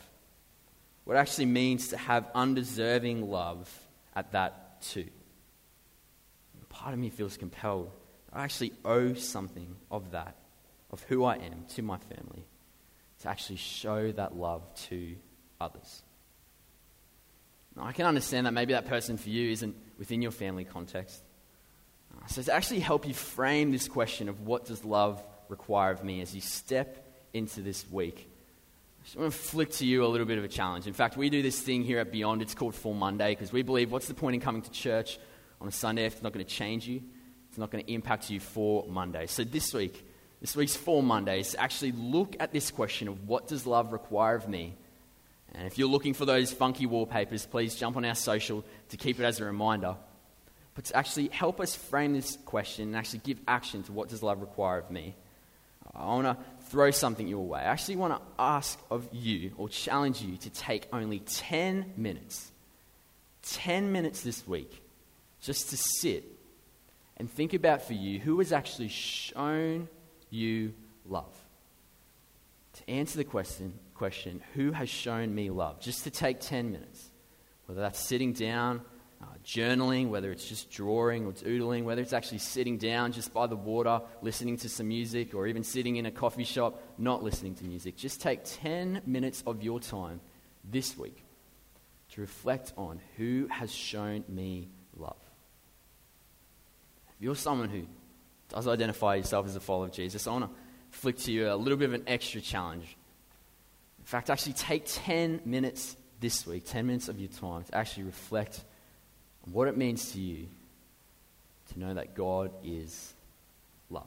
What 1.05 1.15
it 1.15 1.21
actually 1.21 1.47
means 1.47 1.91
to 1.91 1.97
have 1.97 2.29
undeserving 2.35 3.31
love 3.31 3.73
at 4.17 4.33
that 4.33 4.83
too. 4.83 5.07
Part 6.85 6.93
of 6.93 7.01
me 7.01 7.09
feels 7.09 7.39
compelled. 7.39 7.91
I 8.31 8.45
actually 8.45 8.75
owe 8.85 9.15
something 9.15 9.75
of 9.91 10.11
that, 10.11 10.37
of 10.91 11.03
who 11.05 11.25
I 11.25 11.37
am, 11.37 11.65
to 11.77 11.83
my 11.83 11.97
family, 11.97 12.45
to 13.21 13.29
actually 13.31 13.57
show 13.57 14.13
that 14.13 14.37
love 14.37 14.63
to 14.89 15.17
others. 15.59 16.03
Now, 17.75 17.87
I 17.87 17.93
can 17.93 18.05
understand 18.05 18.47
that 18.47 18.53
maybe 18.53 18.75
that 18.75 18.85
person 18.85 19.17
for 19.17 19.31
you 19.31 19.51
isn't 19.51 19.75
within 19.99 20.21
your 20.21 20.31
family 20.31 20.65
context. 20.65 21.23
Uh, 22.15 22.27
so, 22.27 22.43
to 22.43 22.53
actually 22.53 22.81
help 22.81 23.09
you 23.09 23.15
frame 23.15 23.73
this 23.73 23.89
question 23.89 24.29
of 24.29 24.43
what 24.43 24.67
does 24.67 24.85
love 24.85 25.25
require 25.49 25.91
of 25.91 26.05
me 26.05 26.21
as 26.21 26.35
you 26.35 26.43
step 26.43 27.03
into 27.33 27.63
this 27.63 27.91
week, 27.91 28.29
I 29.01 29.05
just 29.05 29.17
want 29.17 29.33
to 29.33 29.39
flick 29.39 29.71
to 29.73 29.87
you 29.87 30.05
a 30.05 30.09
little 30.09 30.27
bit 30.27 30.37
of 30.37 30.45
a 30.45 30.49
challenge. 30.49 30.87
In 30.87 30.93
fact, 30.93 31.17
we 31.17 31.31
do 31.31 31.41
this 31.41 31.59
thing 31.59 31.83
here 31.83 32.01
at 32.01 32.13
Beyond. 32.13 32.43
It's 32.43 32.55
called 32.55 32.75
Full 32.75 32.93
Monday 32.93 33.31
because 33.31 33.55
we 33.55 33.63
believe 33.63 33.91
what's 33.91 34.07
the 34.07 34.13
point 34.13 34.35
in 34.35 34.43
coming 34.43 34.61
to 34.61 34.71
church 34.71 35.19
on 35.61 35.69
a 35.69 35.73
Sunday 35.73 36.07
if 36.07 36.15
it's 36.15 36.23
not 36.23 36.33
going 36.33 36.45
to 36.45 36.51
change 36.51 36.87
you? 36.87 37.03
It's 37.49 37.59
not 37.59 37.71
going 37.71 37.85
to 37.85 37.93
impact 37.93 38.31
you 38.31 38.41
for 38.41 38.87
Monday. 38.89 39.27
So, 39.27 39.45
this 39.45 39.73
week, 39.73 40.05
this 40.41 40.57
week's 40.57 40.77
Full 40.77 41.03
Mondays, 41.03 41.55
actually 41.59 41.93
look 41.93 42.37
at 42.41 42.53
this 42.53 42.71
question 42.71 43.09
of 43.09 43.29
what 43.29 43.47
does 43.49 43.67
love 43.67 43.93
require 43.93 44.35
of 44.35 44.49
me 44.49 44.77
and 45.55 45.67
if 45.67 45.79
you're 45.79 45.89
looking 45.89 46.15
for 46.15 46.27
those 46.27 46.53
funky 46.53 46.87
wallpapers, 46.87 47.47
please 47.47 47.77
jump 47.77 47.97
on 47.97 48.05
our 48.05 48.17
social 48.17 48.65
to 48.89 48.97
keep 48.97 49.21
it 49.21 49.25
as 49.25 49.41
a 49.41 49.45
reminder. 49.45 49.97
But 50.75 50.87
to 50.87 50.97
actually 50.97 51.29
help 51.29 51.61
us 51.61 51.77
frame 51.77 52.13
this 52.13 52.37
question 52.45 52.89
and 52.89 52.97
actually 52.97 53.21
give 53.21 53.41
action 53.47 53.85
to 53.85 53.93
what 53.93 54.09
does 54.09 54.23
love 54.23 54.41
require 54.41 54.79
of 54.79 54.91
me, 54.91 55.15
I 55.95 56.07
want 56.07 56.27
to 56.27 56.45
throw 56.71 56.91
something 56.91 57.29
your 57.29 57.47
way. 57.47 57.61
I 57.61 57.65
actually 57.65 57.97
want 57.97 58.15
to 58.15 58.21
ask 58.37 58.81
of 58.91 59.09
you 59.13 59.53
or 59.57 59.69
challenge 59.69 60.21
you 60.21 60.37
to 60.39 60.51
take 60.51 60.89
only 60.93 61.21
10 61.21 61.93
minutes, 61.97 62.51
10 63.43 63.93
minutes 63.93 64.23
this 64.23 64.45
week, 64.49 64.83
just 65.45 65.71
to 65.71 65.77
sit 65.77 66.25
and 67.17 67.31
think 67.31 67.55
about 67.55 67.83
for 67.83 67.93
you 67.93 68.19
who 68.19 68.39
has 68.39 68.53
actually 68.53 68.89
shown 68.89 69.89
you 70.31 70.73
love. 71.07 71.35
To 72.75 72.91
answer 72.91 73.19
the 73.19 73.25
question, 73.25 73.79
question 73.95 74.43
Who 74.55 74.73
has 74.73 74.89
shown 74.89 75.35
me 75.35 75.51
love? 75.51 75.81
Just 75.81 76.05
to 76.05 76.11
take 76.11 76.41
10 76.41 76.73
minutes. 76.73 77.11
Whether 77.67 77.83
that's 77.83 78.01
sitting 78.01 78.33
down, 78.33 78.83
uh, 79.23 79.27
journaling, 79.45 80.09
whether 80.09 80.33
it's 80.33 80.47
just 80.47 80.71
drawing 80.71 81.27
or 81.27 81.33
doodling, 81.33 81.85
whether 81.85 82.03
it's 82.03 82.13
actually 82.13 82.39
sitting 82.39 82.77
down 82.79 83.13
just 83.13 83.33
by 83.33 83.47
the 83.47 83.57
water, 83.57 84.01
listening 84.23 84.57
to 84.59 84.69
some 84.69 84.89
music, 84.89 85.35
or 85.35 85.47
even 85.47 85.63
sitting 85.63 85.97
in 85.97 86.07
a 86.07 86.11
coffee 86.11 86.45
shop, 86.45 86.83
not 86.99 87.23
listening 87.23 87.55
to 87.55 87.65
music. 87.65 87.97
Just 87.97 88.21
take 88.21 88.41
10 88.45 89.03
minutes 89.07 89.43
of 89.47 89.63
your 89.63 89.79
time 89.79 90.21
this 90.65 90.97
week 90.99 91.25
to 92.11 92.21
reflect 92.21 92.73
on 92.77 93.01
who 93.17 93.47
has 93.51 93.73
shown 93.73 94.25
me. 94.29 94.69
If 97.17 97.23
you're 97.23 97.37
someone 97.37 97.69
who 97.69 97.87
does 98.49 98.67
identify 98.69 99.17
yourself 99.17 99.47
as 99.47 99.57
a 99.57 99.61
follower 99.61 99.87
of 99.87 99.93
Jesus, 99.93 100.27
I 100.27 100.33
want 100.33 100.45
to 100.45 100.51
flick 100.91 101.19
to 101.19 101.33
you 101.33 101.53
a 101.53 101.57
little 101.57 101.79
bit 101.79 101.89
of 101.89 101.95
an 101.95 102.05
extra 102.07 102.41
challenge. 102.41 102.97
In 103.99 104.05
fact, 104.05 104.31
actually 104.31 104.53
take 104.55 104.85
10 104.87 105.41
minutes 105.45 105.97
this 106.21 106.47
week, 106.47 106.65
10 106.67 106.87
minutes 106.87 107.09
of 107.09 107.19
your 107.19 107.29
time, 107.29 107.65
to 107.65 107.75
actually 107.75 108.05
reflect 108.05 108.63
on 109.47 109.53
what 109.53 109.69
it 109.69 109.77
means 109.77 110.13
to 110.13 110.21
you 110.21 110.47
to 111.73 111.79
know 111.81 111.95
that 111.95 112.15
God 112.15 112.51
is 112.63 113.15
love. 113.91 114.07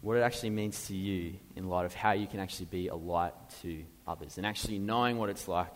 What 0.00 0.16
it 0.16 0.20
actually 0.20 0.50
means 0.50 0.86
to 0.88 0.94
you 0.94 1.34
in 1.56 1.68
light 1.68 1.86
of 1.86 1.94
how 1.94 2.12
you 2.12 2.26
can 2.26 2.40
actually 2.40 2.66
be 2.66 2.88
a 2.88 2.94
light 2.94 3.34
to 3.62 3.82
others, 4.06 4.36
and 4.36 4.46
actually 4.46 4.78
knowing 4.78 5.18
what 5.18 5.28
it's 5.30 5.48
like 5.48 5.74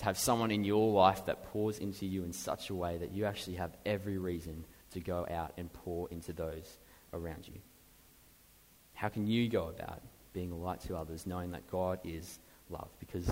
to 0.00 0.06
have 0.06 0.16
someone 0.16 0.50
in 0.50 0.64
your 0.64 0.90
life 0.90 1.26
that 1.26 1.44
pours 1.52 1.78
into 1.78 2.06
you 2.06 2.24
in 2.24 2.32
such 2.32 2.70
a 2.70 2.74
way 2.74 2.96
that 2.96 3.12
you 3.12 3.26
actually 3.26 3.56
have 3.56 3.76
every 3.84 4.16
reason 4.16 4.64
to 4.92 5.00
go 5.00 5.26
out 5.30 5.52
and 5.58 5.70
pour 5.70 6.08
into 6.08 6.32
those 6.32 6.78
around 7.12 7.46
you. 7.46 7.60
How 8.94 9.10
can 9.10 9.26
you 9.26 9.46
go 9.50 9.68
about 9.68 10.00
being 10.32 10.52
a 10.52 10.56
light 10.56 10.80
to 10.82 10.96
others 10.96 11.26
knowing 11.26 11.50
that 11.50 11.70
God 11.70 11.98
is 12.02 12.38
love? 12.70 12.88
Because 12.98 13.26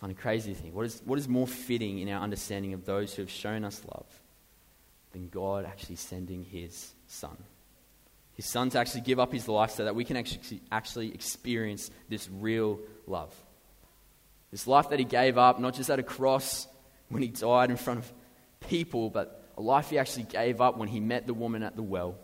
find 0.00 0.10
a 0.10 0.14
crazy 0.14 0.54
thing. 0.54 0.72
What 0.72 0.86
is, 0.86 1.02
what 1.04 1.18
is 1.18 1.28
more 1.28 1.46
fitting 1.46 1.98
in 1.98 2.08
our 2.08 2.22
understanding 2.22 2.72
of 2.72 2.86
those 2.86 3.14
who 3.14 3.20
have 3.20 3.30
shown 3.30 3.62
us 3.62 3.82
love 3.84 4.06
than 5.12 5.28
God 5.28 5.66
actually 5.66 5.96
sending 5.96 6.44
his 6.44 6.94
son? 7.08 7.36
His 8.36 8.46
son 8.46 8.70
to 8.70 8.78
actually 8.78 9.02
give 9.02 9.20
up 9.20 9.34
his 9.34 9.48
life 9.48 9.72
so 9.72 9.84
that 9.84 9.94
we 9.94 10.06
can 10.06 10.16
actually, 10.16 10.62
actually 10.72 11.12
experience 11.12 11.90
this 12.08 12.26
real 12.30 12.80
love. 13.06 13.34
This 14.50 14.66
life 14.66 14.90
that 14.90 14.98
he 14.98 15.04
gave 15.04 15.38
up, 15.38 15.60
not 15.60 15.74
just 15.74 15.90
at 15.90 15.98
a 15.98 16.02
cross 16.02 16.66
when 17.08 17.22
he 17.22 17.28
died 17.28 17.70
in 17.70 17.76
front 17.76 18.00
of 18.00 18.12
people, 18.68 19.10
but 19.10 19.44
a 19.56 19.62
life 19.62 19.90
he 19.90 19.98
actually 19.98 20.24
gave 20.24 20.60
up 20.60 20.76
when 20.76 20.88
he 20.88 21.00
met 21.00 21.26
the 21.26 21.34
woman 21.34 21.62
at 21.62 21.76
the 21.76 21.82
well. 21.82 22.16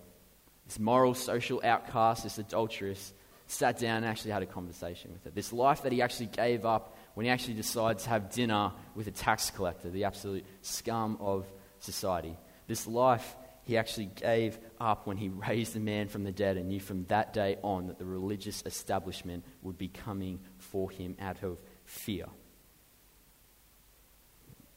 This 0.67 0.79
moral, 0.79 1.15
social 1.15 1.61
outcast, 1.63 2.25
this 2.25 2.39
adulteress, 2.39 3.13
sat 3.47 3.79
down 3.79 3.99
and 3.99 4.07
actually 4.07 4.33
had 4.33 4.43
a 4.43 4.47
conversation 4.47 5.13
with 5.13 5.23
her. 5.25 5.31
This 5.31 5.53
life 5.53 5.83
that 5.83 5.93
he 5.93 6.03
actually 6.03 6.27
gave 6.27 6.65
up 6.65 6.97
when 7.15 7.27
he 7.27 7.31
actually 7.31 7.55
decided 7.55 8.01
to 8.01 8.09
have 8.09 8.31
dinner 8.31 8.73
with 8.95 9.07
a 9.07 9.13
tax 9.13 9.51
collector, 9.51 9.91
the 9.91 10.05
absolute 10.05 10.45
scum 10.63 11.17
of 11.21 11.47
society. 11.79 12.37
This 12.67 12.87
life 12.87 13.37
he 13.63 13.77
actually 13.77 14.07
gave 14.07 14.59
up 14.81 15.07
when 15.07 15.17
he 15.17 15.29
raised 15.49 15.77
a 15.77 15.81
man 15.81 16.09
from 16.09 16.25
the 16.25 16.33
dead 16.33 16.57
and 16.57 16.69
knew 16.69 16.81
from 16.81 17.05
that 17.07 17.33
day 17.33 17.59
on 17.63 17.89
that 17.89 17.99
the 17.99 18.05
religious 18.05 18.63
establishment 18.65 19.45
would 19.63 19.77
be 19.77 19.89
coming 19.89 20.41
for 20.59 20.91
him 20.91 21.17
out 21.21 21.43
of 21.43 21.59
fear. 21.87 22.27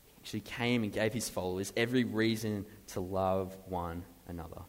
He 0.07 0.15
actually 0.21 0.39
came 0.41 0.83
and 0.83 0.91
gave 0.91 1.13
his 1.13 1.27
followers 1.27 1.73
every 1.75 2.05
reason 2.05 2.65
to 2.87 3.01
love 3.01 3.55
one 3.67 4.03
another 4.27 4.61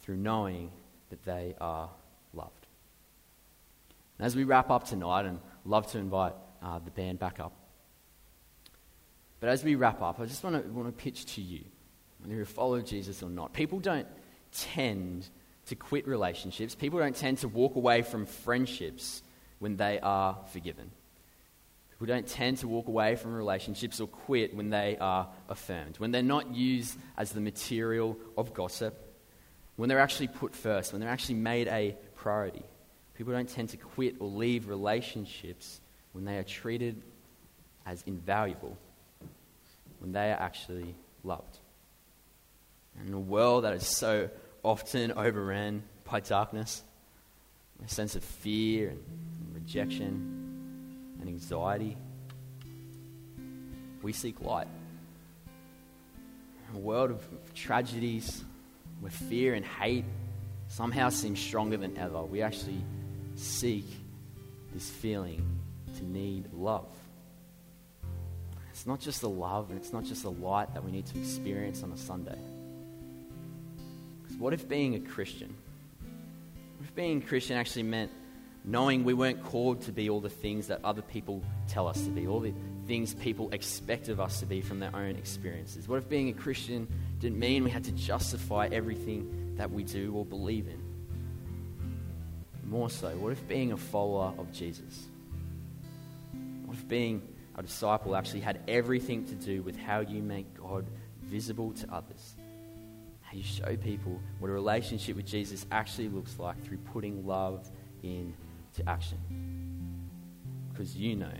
through 0.00 0.16
knowing 0.16 0.70
that 1.10 1.24
they 1.24 1.54
are 1.60 1.90
loved. 2.32 2.66
And 4.18 4.26
as 4.26 4.34
we 4.34 4.44
wrap 4.44 4.70
up 4.70 4.84
tonight, 4.88 5.26
and 5.26 5.38
love 5.64 5.90
to 5.92 5.98
invite 5.98 6.32
uh, 6.62 6.78
the 6.78 6.90
band 6.90 7.18
back 7.18 7.40
up. 7.40 7.52
But 9.40 9.50
as 9.50 9.62
we 9.62 9.74
wrap 9.74 10.00
up, 10.00 10.18
I 10.20 10.24
just 10.24 10.42
want 10.42 10.62
to, 10.62 10.72
want 10.72 10.88
to 10.88 11.02
pitch 11.02 11.26
to 11.34 11.42
you, 11.42 11.64
whether 12.20 12.34
you 12.34 12.44
follow 12.44 12.80
Jesus 12.80 13.22
or 13.22 13.28
not. 13.28 13.52
People 13.52 13.78
don't 13.80 14.06
tend 14.52 15.28
to 15.66 15.74
quit 15.74 16.06
relationships. 16.06 16.74
People 16.74 16.98
don't 17.00 17.16
tend 17.16 17.38
to 17.38 17.48
walk 17.48 17.76
away 17.76 18.02
from 18.02 18.24
friendships 18.24 19.22
when 19.58 19.76
they 19.76 20.00
are 20.00 20.38
forgiven. 20.52 20.90
People 21.98 22.14
don't 22.14 22.26
tend 22.26 22.58
to 22.58 22.68
walk 22.68 22.88
away 22.88 23.16
from 23.16 23.32
relationships 23.32 24.00
or 24.00 24.06
quit 24.06 24.54
when 24.54 24.68
they 24.68 24.98
are 25.00 25.28
affirmed, 25.48 25.96
when 25.98 26.10
they're 26.10 26.22
not 26.22 26.54
used 26.54 26.98
as 27.16 27.32
the 27.32 27.40
material 27.40 28.18
of 28.36 28.52
gossip, 28.52 28.94
when 29.76 29.88
they're 29.88 29.98
actually 29.98 30.28
put 30.28 30.54
first, 30.54 30.92
when 30.92 31.00
they're 31.00 31.10
actually 31.10 31.36
made 31.36 31.68
a 31.68 31.96
priority. 32.14 32.62
People 33.14 33.32
don't 33.32 33.48
tend 33.48 33.70
to 33.70 33.78
quit 33.78 34.16
or 34.18 34.28
leave 34.28 34.68
relationships 34.68 35.80
when 36.12 36.26
they 36.26 36.36
are 36.36 36.42
treated 36.42 37.00
as 37.86 38.02
invaluable, 38.06 38.76
when 40.00 40.12
they 40.12 40.30
are 40.32 40.38
actually 40.38 40.94
loved. 41.24 41.58
In 43.06 43.14
a 43.14 43.18
world 43.18 43.64
that 43.64 43.72
is 43.72 43.86
so 43.86 44.28
often 44.62 45.12
overran 45.12 45.82
by 46.04 46.20
darkness, 46.20 46.82
a 47.82 47.88
sense 47.88 48.16
of 48.16 48.24
fear 48.24 48.90
and 48.90 49.00
rejection, 49.54 50.35
and 51.26 51.34
anxiety. 51.34 51.96
We 54.02 54.12
seek 54.12 54.40
light. 54.40 54.68
A 56.74 56.78
world 56.78 57.10
of 57.10 57.54
tragedies 57.54 58.44
where 59.00 59.10
fear 59.10 59.54
and 59.54 59.64
hate 59.64 60.04
somehow 60.68 61.08
seem 61.08 61.36
stronger 61.36 61.76
than 61.76 61.96
ever, 61.96 62.22
we 62.22 62.42
actually 62.42 62.80
seek 63.36 63.86
this 64.72 64.90
feeling 64.90 65.42
to 65.96 66.04
need 66.04 66.52
love. 66.52 66.88
It's 68.70 68.86
not 68.86 69.00
just 69.00 69.20
the 69.20 69.28
love 69.28 69.70
and 69.70 69.78
it's 69.78 69.92
not 69.92 70.04
just 70.04 70.22
the 70.22 70.30
light 70.30 70.74
that 70.74 70.84
we 70.84 70.90
need 70.90 71.06
to 71.06 71.18
experience 71.18 71.82
on 71.82 71.92
a 71.92 71.96
Sunday. 71.96 72.38
Because 74.22 74.36
what 74.36 74.52
if 74.52 74.68
being 74.68 74.96
a 74.96 75.00
Christian, 75.00 75.54
what 76.76 76.88
if 76.88 76.94
being 76.94 77.22
Christian 77.22 77.56
actually 77.56 77.84
meant 77.84 78.10
knowing 78.66 79.04
we 79.04 79.14
weren't 79.14 79.42
called 79.44 79.80
to 79.82 79.92
be 79.92 80.10
all 80.10 80.20
the 80.20 80.28
things 80.28 80.66
that 80.66 80.84
other 80.84 81.00
people 81.00 81.40
tell 81.68 81.86
us 81.86 82.02
to 82.02 82.10
be, 82.10 82.26
all 82.26 82.40
the 82.40 82.52
things 82.86 83.14
people 83.14 83.48
expect 83.52 84.08
of 84.08 84.20
us 84.20 84.40
to 84.40 84.46
be 84.46 84.60
from 84.60 84.80
their 84.80 84.94
own 84.94 85.14
experiences? 85.16 85.88
What 85.88 85.98
if 85.98 86.08
being 86.08 86.28
a 86.28 86.32
Christian 86.32 86.88
didn't 87.20 87.38
mean 87.38 87.62
we 87.62 87.70
had 87.70 87.84
to 87.84 87.92
justify 87.92 88.68
everything 88.72 89.54
that 89.56 89.70
we 89.70 89.84
do 89.84 90.12
or 90.14 90.24
believe 90.24 90.66
in? 90.66 90.82
More 92.68 92.90
so, 92.90 93.10
what 93.10 93.30
if 93.30 93.46
being 93.46 93.70
a 93.70 93.76
follower 93.76 94.34
of 94.36 94.52
Jesus? 94.52 95.06
What 96.64 96.76
if 96.76 96.88
being 96.88 97.22
a 97.54 97.62
disciple 97.62 98.16
actually 98.16 98.40
had 98.40 98.60
everything 98.66 99.24
to 99.26 99.34
do 99.34 99.62
with 99.62 99.76
how 99.76 100.00
you 100.00 100.20
make 100.20 100.52
God 100.60 100.84
visible 101.22 101.72
to 101.74 101.94
others? 101.94 102.34
How 103.20 103.36
you 103.36 103.44
show 103.44 103.76
people 103.76 104.20
what 104.40 104.48
a 104.48 104.52
relationship 104.52 105.14
with 105.14 105.26
Jesus 105.26 105.64
actually 105.70 106.08
looks 106.08 106.40
like 106.40 106.60
through 106.64 106.78
putting 106.78 107.24
love 107.24 107.70
in 108.02 108.34
to 108.76 108.88
action. 108.88 109.18
Because 110.72 110.96
you 110.96 111.16
know 111.16 111.32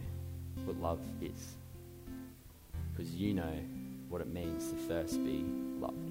what 0.64 0.80
love 0.80 1.00
is. 1.20 1.56
Because 2.92 3.14
you 3.14 3.34
know 3.34 3.52
what 4.08 4.20
it 4.20 4.28
means 4.28 4.70
to 4.70 4.76
first 4.76 5.22
be 5.24 5.44
loved. 5.78 6.10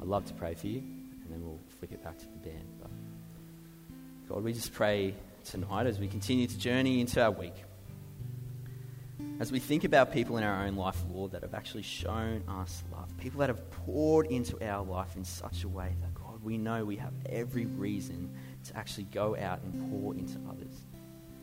I'd 0.00 0.06
love 0.06 0.24
to 0.26 0.34
pray 0.34 0.54
for 0.54 0.66
you, 0.66 0.78
and 0.78 1.26
then 1.30 1.44
we'll 1.44 1.58
flick 1.78 1.92
it 1.92 2.02
back 2.04 2.18
to 2.18 2.26
the 2.26 2.48
band. 2.48 2.68
But 2.80 2.90
God, 4.28 4.44
we 4.44 4.52
just 4.52 4.72
pray 4.72 5.14
tonight 5.44 5.86
as 5.86 5.98
we 5.98 6.08
continue 6.08 6.46
to 6.46 6.58
journey 6.58 7.00
into 7.00 7.22
our 7.22 7.30
week. 7.30 7.54
As 9.40 9.50
we 9.50 9.58
think 9.58 9.82
about 9.82 10.12
people 10.12 10.36
in 10.36 10.44
our 10.44 10.64
own 10.64 10.76
life, 10.76 11.02
Lord, 11.12 11.32
that 11.32 11.42
have 11.42 11.54
actually 11.54 11.82
shown 11.82 12.44
us 12.48 12.84
love, 12.92 13.10
people 13.18 13.40
that 13.40 13.48
have 13.48 13.70
poured 13.72 14.26
into 14.26 14.62
our 14.64 14.84
life 14.84 15.16
in 15.16 15.24
such 15.24 15.64
a 15.64 15.68
way 15.68 15.92
that, 16.02 16.14
God, 16.14 16.40
we 16.42 16.56
know 16.56 16.84
we 16.84 16.96
have 16.96 17.12
every 17.26 17.66
reason 17.66 18.30
to 18.64 18.76
actually 18.76 19.04
go 19.04 19.36
out 19.36 19.60
and 19.62 19.90
pour 19.90 20.14
into 20.14 20.38
others. 20.48 20.84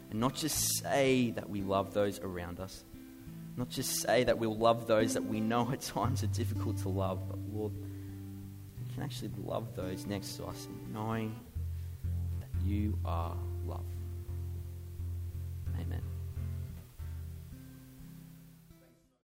And 0.09 0.19
not 0.19 0.35
just 0.35 0.81
say 0.81 1.31
that 1.31 1.49
we 1.49 1.61
love 1.61 1.93
those 1.93 2.19
around 2.19 2.59
us, 2.59 2.83
not 3.57 3.69
just 3.69 4.01
say 4.01 4.23
that 4.23 4.37
we'll 4.37 4.57
love 4.57 4.87
those 4.87 5.13
that 5.13 5.23
we 5.23 5.39
know 5.39 5.71
at 5.71 5.81
times 5.81 6.23
are 6.23 6.27
difficult 6.27 6.77
to 6.79 6.89
love, 6.89 7.19
but 7.29 7.37
Lord, 7.53 7.73
we 7.73 8.93
can 8.93 9.03
actually 9.03 9.31
love 9.43 9.75
those 9.75 10.05
next 10.05 10.35
to 10.37 10.45
us, 10.45 10.67
knowing 10.91 11.35
that 12.39 12.65
you 12.65 12.97
are 13.05 13.35
love. 13.65 13.85
Amen. 15.79 16.01